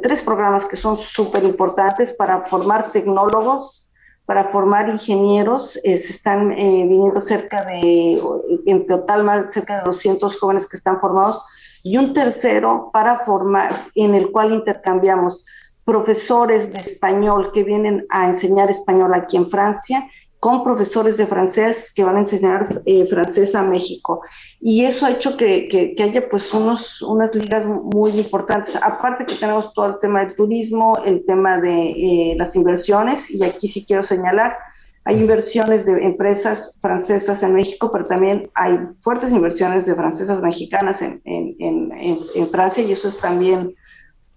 [0.03, 3.89] tres programas que son súper importantes para formar tecnólogos,
[4.27, 5.71] para formar ingenieros.
[5.71, 8.21] se están eh, viniendo cerca de,
[8.67, 11.43] en total, más cerca de 200 jóvenes que están formados.
[11.81, 15.43] Y un tercero para formar, en el cual intercambiamos
[15.83, 20.07] profesores de español que vienen a enseñar español aquí en Francia
[20.39, 24.21] con profesores de francés que van a enseñar eh, francés a México.
[24.61, 28.77] Y eso ha hecho que, que, haya pues unos, unas ligas muy importantes.
[28.77, 33.43] Aparte que tenemos todo el tema del turismo, el tema de eh, las inversiones, y
[33.43, 34.57] aquí sí quiero señalar,
[35.03, 41.01] hay inversiones de empresas francesas en México, pero también hay fuertes inversiones de francesas mexicanas
[41.01, 43.75] en, en, en, en Francia y eso es también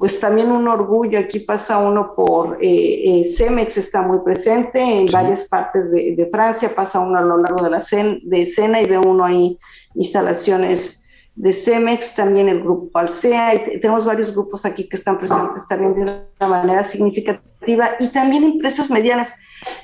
[0.03, 1.16] pues también un orgullo.
[1.16, 6.74] Aquí pasa uno por eh, eh, Cemex, está muy presente en varias partes de, Francia,
[6.74, 7.80] pasa uno a lo largo de la
[8.24, 9.57] de escena y ve uno ahí
[9.94, 11.05] instalaciones
[11.36, 15.94] de Cemex, también el grupo Alsea, y tenemos varios grupos aquí que están presentes también
[15.94, 19.32] de una manera significativa, y también empresas medianas.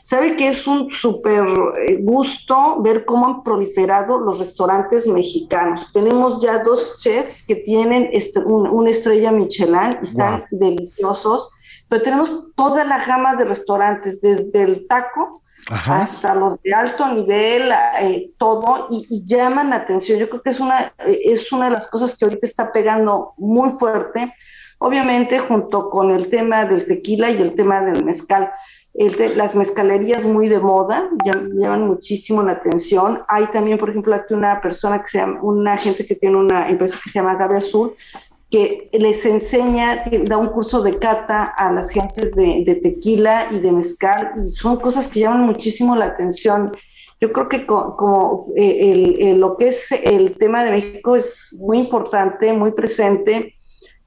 [0.03, 1.45] Sabe que es un súper
[1.87, 5.93] eh, gusto ver cómo han proliferado los restaurantes mexicanos.
[5.93, 11.51] Tenemos ya dos chefs que tienen este, una estrella Michelin y están deliciosos,
[11.89, 17.71] pero tenemos toda la gama de restaurantes, desde el taco hasta los de alto nivel,
[18.01, 20.19] eh, todo, y, llaman la atención.
[20.19, 23.35] Yo creo que es una, eh, es una de las cosas que ahorita está pegando
[23.37, 24.35] muy fuerte,
[24.79, 28.51] obviamente junto con el tema del tequila y el tema del mezcal.
[29.37, 33.23] Las mezcalerías muy de moda llaman muchísimo la atención.
[33.29, 36.69] Hay también, por ejemplo, aquí una persona que se llama, una gente que tiene una
[36.69, 37.95] empresa que se llama Gabe Azul,
[38.51, 43.73] que les enseña, da un curso de cata a las gentes de, tequila y de
[43.73, 46.73] mezcal, y son cosas que llaman muchísimo la atención.
[47.21, 52.53] Yo creo que como, eh, lo que es el tema de México es muy importante,
[52.53, 53.55] muy presente.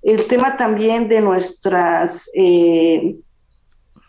[0.02, 3.16] El tema también de nuestras eh,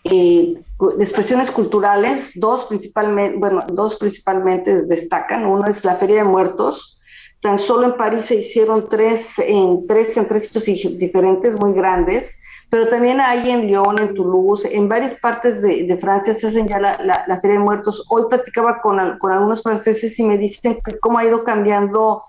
[0.05, 0.61] eh,
[0.98, 5.46] expresiones culturales, dos principalmente, bueno, dos principalmente destacan.
[5.46, 6.98] Uno es la Feria de Muertos,
[7.42, 12.38] Tan solo en París se hicieron tres en tres, en tres sitios diferentes, muy grandes,
[12.70, 16.78] pero también hay en Lyon, en Toulouse, en varias partes de, Francia se hacen ya
[16.78, 16.96] la,
[17.26, 18.07] la, Feria de Muertos.
[18.11, 22.22] Hoy platicaba con, con algunos franceses y me dicen que cómo ha ido cambiando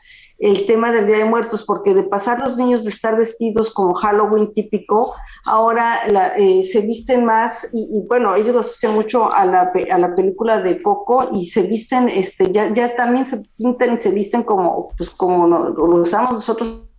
[0.44, 3.94] el tema del Día de Muertos, porque de pasar los niños de estar vestidos como
[3.94, 5.16] Halloween típico,
[5.46, 6.02] ahora
[6.38, 10.62] eh, se visten más, y, bueno, ellos lo asocian mucho a la, a la película
[10.62, 14.90] de Coco, y se visten, este, ya, ya también se pintan y se visten como,
[14.98, 16.90] pues como lo, usamos nosotros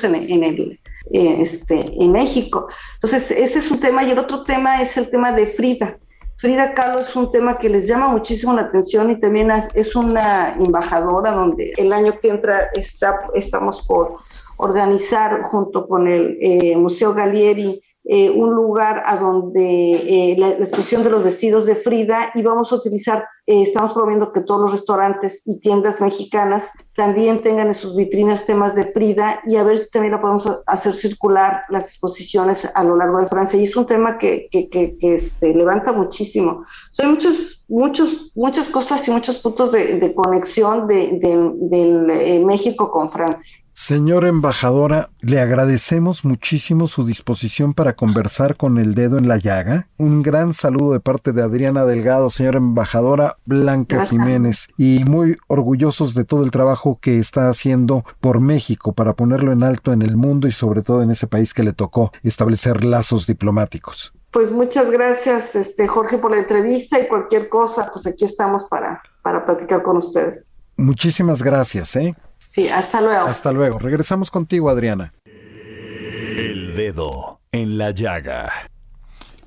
[0.00, 0.80] en, en el,
[1.12, 2.68] eh, este, en México.
[2.94, 5.98] Entonces, ese es un tema, y el otro tema es el tema de Frida.
[6.38, 10.54] Frida Kahlo es un tema que les llama muchísimo la atención y también es una
[10.54, 14.18] embajadora donde el año que entra está, estamos por
[14.56, 21.04] organizar junto con el eh, Museo Galieri eh, un lugar a donde eh, la, exposición
[21.04, 24.72] de los vestidos de Frida y vamos a utilizar, eh, estamos promoviendo que todos los
[24.72, 29.76] restaurantes y tiendas mexicanas también tengan en sus vitrinas temas de Frida y a ver
[29.76, 33.60] si también la podemos hacer circular las exposiciones a lo largo de Francia.
[33.60, 36.64] Y es un tema que, que, se levanta muchísimo.
[36.96, 43.10] hay muchos, muchos, muchas cosas y muchos puntos de, de conexión de, del México con
[43.10, 43.58] Francia.
[43.80, 49.86] Señora embajadora, le agradecemos muchísimo su disposición para conversar con el dedo en la llaga.
[49.98, 56.14] Un gran saludo de parte de Adriana Delgado, señora embajadora Blanca Jiménez, y muy orgullosos
[56.14, 60.16] de todo el trabajo que está haciendo por México para ponerlo en alto en el
[60.16, 64.12] mundo y sobre todo en ese país que le tocó establecer lazos diplomáticos.
[64.32, 69.00] Pues muchas gracias, este Jorge, por la entrevista y cualquier cosa, pues aquí estamos para,
[69.22, 70.56] para platicar con ustedes.
[70.76, 72.16] Muchísimas gracias, ¿eh?
[72.48, 73.26] Sí, hasta luego.
[73.26, 73.78] Hasta luego.
[73.78, 75.12] Regresamos contigo, Adriana.
[75.24, 78.50] El dedo en la llaga.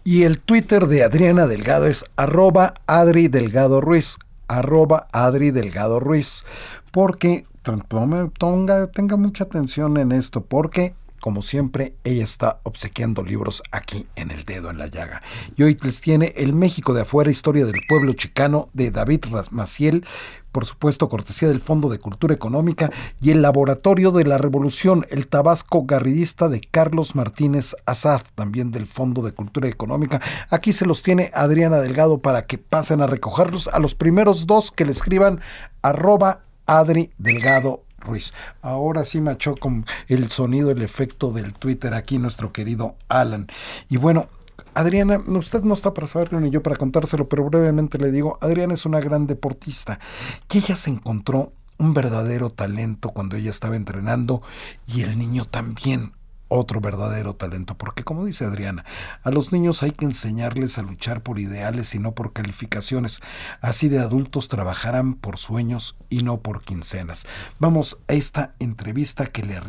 [0.04, 4.18] Y el Twitter de Adriana Delgado es arroba Adri Delgado Ruiz.
[4.48, 6.46] Arroba Adri Delgado Ruiz.
[6.92, 14.08] Porque tenga, tenga mucha atención en esto, porque como siempre, ella está obsequiando libros aquí
[14.16, 15.22] en El Dedo en la Llaga.
[15.56, 20.04] Y hoy les tiene El México de afuera, historia del pueblo chicano de David Maciel,
[20.52, 22.92] por supuesto, cortesía del Fondo de Cultura Económica
[23.22, 28.86] y el Laboratorio de la Revolución, el Tabasco Garridista de Carlos Martínez Azad, también del
[28.86, 30.20] Fondo de Cultura Económica.
[30.50, 34.72] Aquí se los tiene Adriana Delgado para que pasen a recogerlos a los primeros dos
[34.72, 35.40] que le escriban
[35.82, 38.34] arroba Adri Delgado Ruiz.
[38.62, 43.48] Ahora sí me con el sonido, el efecto del Twitter aquí, nuestro querido Alan.
[43.90, 44.28] Y bueno,
[44.74, 48.74] Adriana, usted no está para saberlo ni yo para contárselo, pero brevemente le digo, Adriana
[48.74, 50.00] es una gran deportista
[50.48, 54.42] que ella se encontró un verdadero talento cuando ella estaba entrenando
[54.88, 56.14] y el niño también
[56.52, 58.86] otro verdadero talento, porque como dice Adriana,
[59.24, 63.22] a los niños hay que enseñarles a luchar por ideales y no por calificaciones,
[63.62, 67.26] así de adultos trabajarán por sueños y no por quincenas.
[67.60, 69.60] Vamos a esta entrevista que le,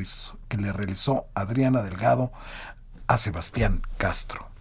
[0.48, 2.32] que le realizó Adriana Delgado
[3.06, 4.51] a Sebastián Castro.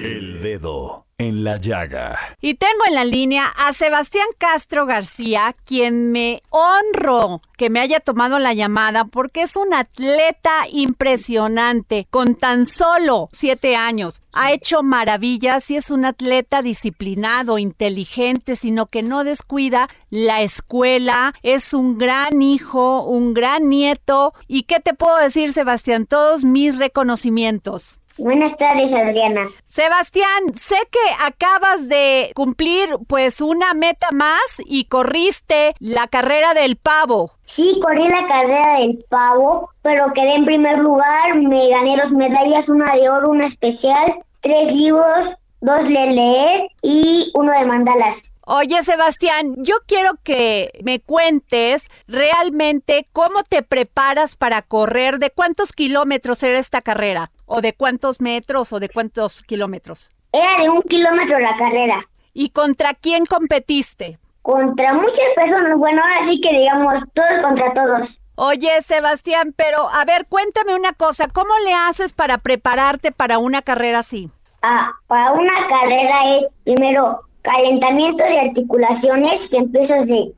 [0.00, 2.16] El dedo en la llaga.
[2.40, 7.98] Y tengo en la línea a Sebastián Castro García, quien me honro que me haya
[7.98, 14.22] tomado la llamada porque es un atleta impresionante con tan solo siete años.
[14.32, 21.34] Ha hecho maravillas y es un atleta disciplinado, inteligente, sino que no descuida la escuela.
[21.42, 24.32] Es un gran hijo, un gran nieto.
[24.46, 26.06] ¿Y qué te puedo decir, Sebastián?
[26.06, 27.98] Todos mis reconocimientos.
[28.18, 29.46] Buenas tardes, Adriana.
[29.64, 36.76] Sebastián, sé que acabas de cumplir pues una meta más y corriste la carrera del
[36.76, 37.32] pavo.
[37.54, 41.36] Sí, corrí la carrera del pavo, pero quedé en primer lugar.
[41.36, 47.30] Me gané dos medallas, una de oro, una especial, tres libros, dos de leer y
[47.34, 48.16] uno de mandalas.
[48.50, 55.72] Oye, Sebastián, yo quiero que me cuentes realmente cómo te preparas para correr, de cuántos
[55.72, 60.12] kilómetros era esta carrera, o de cuántos metros, o de cuántos kilómetros.
[60.32, 62.06] Era de un kilómetro la carrera.
[62.34, 64.18] ¿Y contra quién competiste?
[64.42, 68.08] Contra muchas personas, bueno, ahora sí que digamos todos contra todos.
[68.36, 73.62] Oye, Sebastián, pero a ver, cuéntame una cosa, ¿cómo le haces para prepararte para una
[73.62, 74.30] carrera así?
[74.62, 80.32] Ah, para una carrera es primero calentamiento de articulaciones, que empiezas de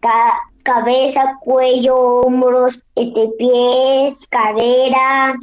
[0.62, 5.34] cabeza, cuello, hombros, este, pies, cadera,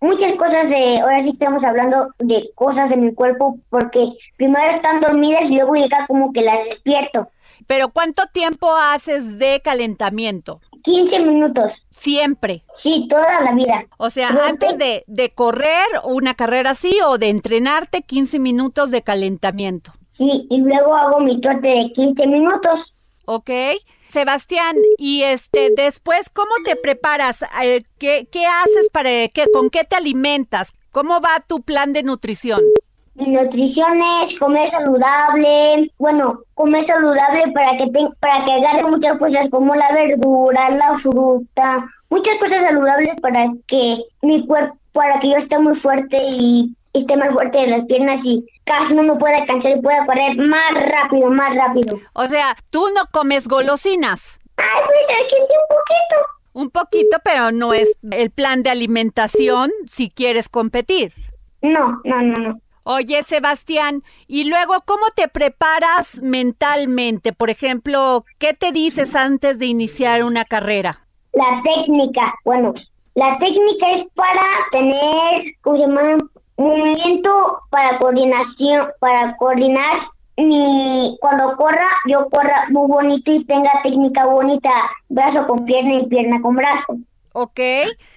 [0.00, 4.00] muchas cosas de, ahora sí estamos hablando de cosas de mi cuerpo, porque
[4.36, 7.28] primero están dormidas y luego llega como que las despierto.
[7.66, 10.60] Pero ¿cuánto tiempo haces de calentamiento?
[10.82, 11.70] 15 minutos.
[11.90, 12.62] Siempre.
[12.82, 13.84] Sí, toda la vida.
[13.98, 19.02] O sea, antes de, de correr una carrera así o de entrenarte, 15 minutos de
[19.02, 19.92] calentamiento.
[20.16, 22.80] Sí, y luego hago mi trote de 15 minutos.
[23.26, 23.50] Ok.
[24.10, 27.42] Sebastián, y este, después, ¿cómo te preparas?
[27.62, 30.74] Eh, ¿qué, ¿Qué haces para, qué, con qué te alimentas?
[30.92, 32.60] ¿Cómo va tu plan de nutrición?
[33.14, 37.86] Mi nutrición es comer saludable, bueno, comer saludable para que
[38.18, 43.98] para que agarre muchas cosas como la verdura, la fruta, muchas cosas saludables para que
[44.22, 48.20] mi cuerpo, para que yo esté muy fuerte y esté más fuerte de las piernas
[48.24, 51.98] y casi no me pueda cansar y pueda correr más rápido, más rápido.
[52.14, 54.40] O sea, tú no comes golosinas.
[54.56, 56.40] Ay, pues aquí un poquito.
[56.52, 61.12] Un poquito, pero no es el plan de alimentación si quieres competir.
[61.62, 62.60] No, no, no, no.
[62.82, 67.32] Oye, Sebastián, y luego, ¿cómo te preparas mentalmente?
[67.32, 71.06] Por ejemplo, ¿qué te dices antes de iniciar una carrera?
[71.32, 72.74] La técnica, bueno,
[73.14, 76.16] la técnica es para tener, ¿cómo se llama?
[76.60, 79.98] Movimiento para coordinación, para coordinar
[80.36, 84.70] mi, cuando corra, yo corra muy bonito y tenga técnica bonita,
[85.08, 86.96] brazo con pierna y pierna con brazo.
[87.32, 87.60] Ok,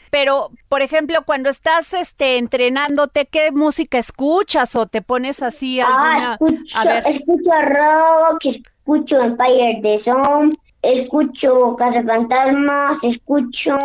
[0.10, 5.88] pero por ejemplo, cuando estás este entrenándote, ¿qué música escuchas o te pones así ah,
[5.88, 6.32] alguna?
[6.32, 7.04] Ah, escucho, a ver.
[7.08, 13.78] escucho rock, escucho Empire de Zone, escucho Casa Fantasmas, escucho...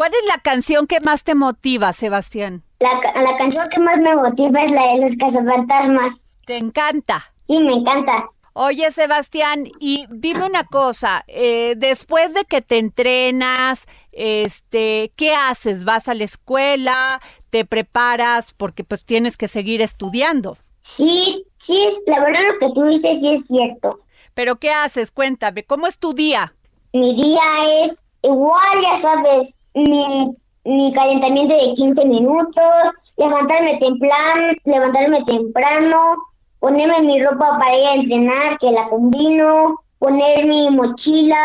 [0.00, 2.62] ¿Cuál es la canción que más te motiva, Sebastián?
[2.78, 2.88] La,
[3.20, 6.16] la canción que más me motiva es la de los cazafantasmas.
[6.46, 7.34] ¿Te encanta?
[7.46, 8.30] Sí, me encanta.
[8.54, 15.84] Oye, Sebastián, y dime una cosa, eh, después de que te entrenas, este, ¿qué haces?
[15.84, 17.20] ¿Vas a la escuela?
[17.50, 18.54] ¿Te preparas?
[18.54, 20.56] Porque pues tienes que seguir estudiando.
[20.96, 24.00] Sí, sí, la verdad lo que tú dices sí es cierto.
[24.32, 25.10] ¿Pero qué haces?
[25.10, 26.54] Cuéntame, ¿cómo es tu día?
[26.94, 32.64] Mi día es igual, ya sabes, mi mi calentamiento de 15 minutos,
[33.16, 35.98] levantarme temprano, levantarme temprano,
[36.58, 41.38] ponerme mi ropa para ir a entrenar, que la combino, poner mi mochila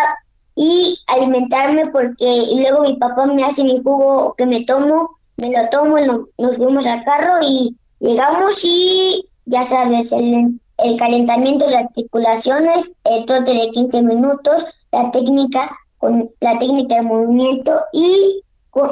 [0.55, 5.69] y alimentarme porque luego mi papá me hace mi jugo que me tomo, me lo
[5.69, 11.77] tomo y nos, fuimos al carro y llegamos y ya sabes, el, el calentamiento de
[11.77, 15.65] articulaciones, el trote de 15 minutos, la técnica
[15.97, 18.41] con la técnica de movimiento y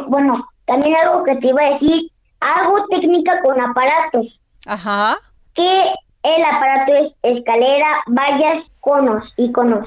[0.07, 4.39] bueno, también algo que te iba a decir, hago técnica con aparatos.
[4.65, 5.17] Ajá.
[5.55, 5.83] Que
[6.23, 9.85] el aparato es escalera, vallas, conos y conos.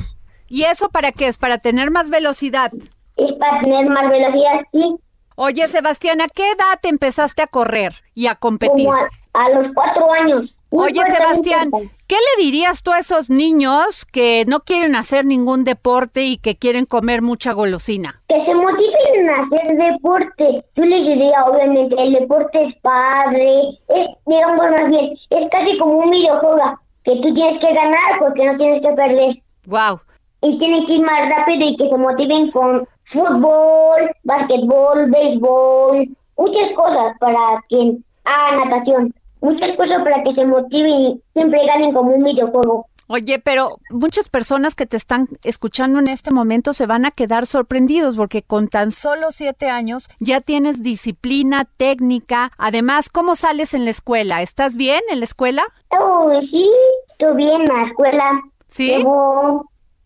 [0.48, 1.38] ¿Y eso para qué es?
[1.38, 2.70] ¿Para tener más velocidad?
[3.16, 4.96] Es para tener más velocidad, sí.
[5.34, 8.86] Oye, Sebastián, ¿a qué edad empezaste a correr y a competir?
[8.86, 8.98] Como
[9.34, 10.54] a los cuatro años.
[10.70, 11.70] Oye, Sebastián,
[12.07, 16.57] ¿qué le dirías tú a esos niños que no quieren hacer ningún deporte y que
[16.57, 18.22] quieren comer mucha golosina?
[18.28, 20.64] Que se motiven a hacer deporte.
[20.76, 25.98] Yo les diría, obviamente, el deporte es padre, es, digamos más bien, es casi como
[25.98, 29.36] un videojuego, que tú tienes que ganar porque no tienes que perder.
[29.66, 30.00] Wow.
[30.42, 36.72] Y tienen que ir más rápido y que se motiven con fútbol, básquetbol, béisbol, muchas
[36.74, 42.12] cosas para quien haga natación muchas cosas para que se motiven y siempre ganen como
[42.12, 42.87] un videojuego.
[43.09, 47.47] Oye, pero muchas personas que te están escuchando en este momento se van a quedar
[47.47, 52.51] sorprendidos porque con tan solo siete años ya tienes disciplina, técnica.
[52.59, 54.43] Además, ¿cómo sales en la escuela?
[54.43, 55.62] ¿Estás bien en la escuela?
[55.91, 56.68] Oh, sí,
[57.12, 58.41] estoy bien en la escuela.
[58.68, 59.05] ¿Sí?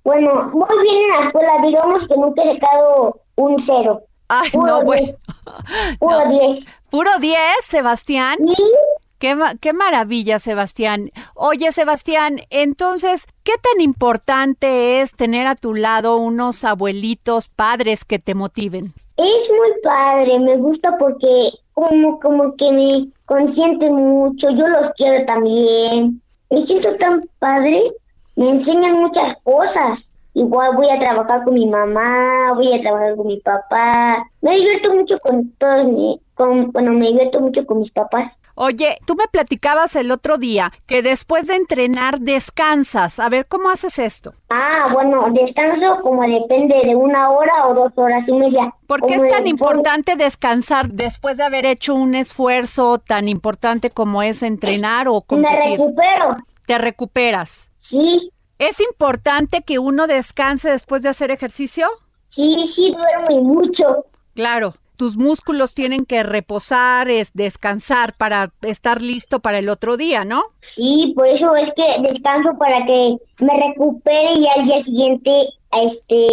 [0.04, 1.52] bueno, muy bien en la escuela.
[1.66, 4.02] Digamos que nunca he sacado un cero.
[4.28, 5.08] Ay, no, bueno.
[5.98, 6.64] Puro diez.
[6.90, 8.36] ¿Puro diez, Sebastián?
[8.38, 8.64] Sí.
[9.20, 11.10] Qué, qué maravilla, Sebastián.
[11.34, 18.18] Oye, Sebastián, entonces, ¿qué tan importante es tener a tu lado unos abuelitos, padres que
[18.18, 18.94] te motiven?
[19.18, 25.26] Es muy padre, me gusta porque como, como que me consienten mucho, yo los quiero
[25.26, 26.22] también.
[26.48, 27.92] Me siento tan padre,
[28.36, 29.98] me enseñan muchas cosas.
[30.32, 34.24] Igual voy a trabajar con mi mamá, voy a trabajar con mi papá.
[34.40, 38.32] Me divierto mucho con todos, mi, con, bueno, me divierto mucho con mis papás.
[38.62, 43.18] Oye, tú me platicabas el otro día que después de entrenar descansas.
[43.18, 44.34] A ver, ¿cómo haces esto?
[44.50, 48.74] Ah, bueno, descanso como depende de una hora o dos horas y media.
[48.86, 54.22] ¿Por qué es tan importante descansar después de haber hecho un esfuerzo tan importante como
[54.22, 55.56] es entrenar o competir?
[55.56, 56.36] Me recupero.
[56.66, 57.72] ¿Te recuperas?
[57.88, 58.30] Sí.
[58.58, 61.88] ¿Es importante que uno descanse después de hacer ejercicio?
[62.34, 64.04] Sí, sí, duermo mucho.
[64.34, 70.26] Claro tus músculos tienen que reposar, es descansar para estar listo para el otro día,
[70.26, 70.42] ¿no?
[70.76, 75.30] Sí, por eso es que descanso para que me recupere y al día siguiente,
[75.72, 76.26] este,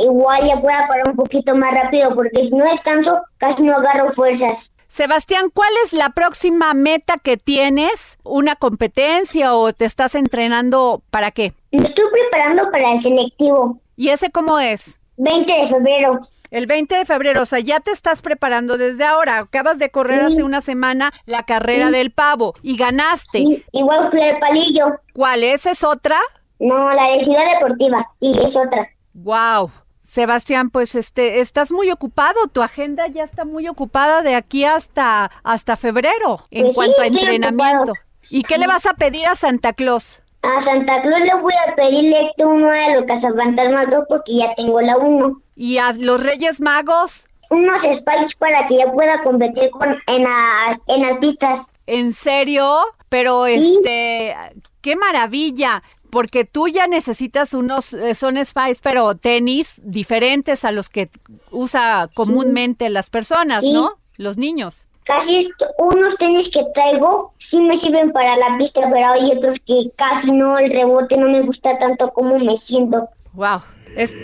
[0.00, 4.12] igual ya pueda parar un poquito más rápido, porque si no descanso, casi no agarro
[4.14, 4.58] fuerzas.
[4.88, 8.18] Sebastián, ¿cuál es la próxima meta que tienes?
[8.24, 11.52] ¿Una competencia o te estás entrenando para qué?
[11.70, 13.78] Me estoy preparando para el selectivo.
[13.96, 14.98] ¿Y ese cómo es?
[15.18, 16.28] 20 de febrero.
[16.50, 19.38] El 20 de febrero, o sea, ya te estás preparando desde ahora.
[19.38, 23.44] Acabas de correr hace una semana la carrera del pavo y ganaste.
[23.72, 24.86] Igual fui al palillo.
[25.12, 25.44] ¿Cuál?
[25.44, 26.16] ¿Esa es otra?
[26.58, 28.06] No, la de Ciudad Deportiva.
[28.20, 28.88] Y es otra.
[29.14, 29.70] Wow.
[30.00, 35.30] Sebastián, pues este, estás muy ocupado, tu agenda ya está muy ocupada de aquí hasta
[35.42, 37.92] hasta febrero en Pues cuanto a entrenamiento.
[38.30, 40.22] ¿Y qué le vas a pedir a Santa Claus?
[40.42, 44.50] A Santa Claus le voy a pedirle este uno de los cazafantasmas 2 porque ya
[44.56, 45.40] tengo la 1.
[45.56, 47.26] ¿Y a los Reyes Magos?
[47.50, 51.66] Unos spikes para que ya pueda competir con, en, la- en las pistas.
[51.86, 52.78] ¿En serio?
[53.08, 54.36] Pero este,
[54.82, 60.88] qué maravilla, porque tú ya necesitas unos, eh, son Spice, pero tenis diferentes a los
[60.90, 61.08] que
[61.50, 63.64] usa comúnmente las personas.
[63.64, 63.94] ¿no?
[64.18, 64.84] Los niños.
[65.08, 65.48] Casi
[65.78, 70.30] unos tenis que traigo sí me sirven para la pista, pero hay otros que casi
[70.30, 73.08] no, el rebote no me gusta tanto como me siento.
[73.32, 73.62] Wow.
[73.96, 74.14] Es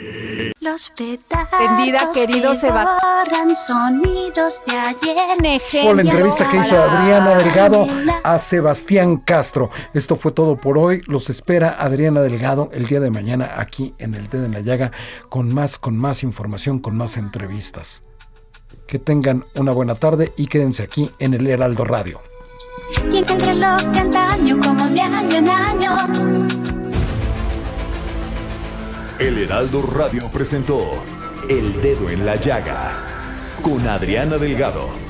[0.61, 0.93] Los
[1.59, 5.83] Vendida, querido que Seba- borran sonidos de ayer.
[5.83, 7.87] Por la entrevista que hizo Adriana Delgado
[8.23, 9.71] a Sebastián Castro.
[9.95, 11.01] Esto fue todo por hoy.
[11.07, 14.93] Los espera Adriana Delgado el día de mañana aquí en el Dedo en la Llaga
[15.31, 18.05] con más, con más información, con más entrevistas.
[18.95, 22.21] Que tengan una buena tarde y quédense aquí en el Heraldo Radio.
[29.19, 30.79] El Heraldo Radio presentó
[31.49, 32.93] El Dedo en la Llaga
[33.63, 35.04] con Adriana Delgado.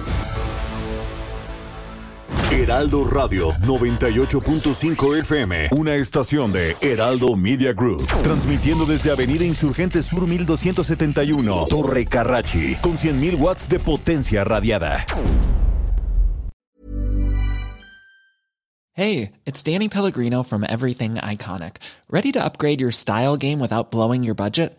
[2.52, 10.26] Heraldo Radio 98.5 FM, una estación de Heraldo Media Group, transmitiendo desde Avenida Insurgente Sur
[10.28, 15.04] 1271, Torre Carrachi, con 100.000 watts de potencia radiada.
[18.92, 21.78] Hey, it's Danny Pellegrino from Everything Iconic.
[22.08, 24.78] Ready to upgrade your style game without blowing your budget?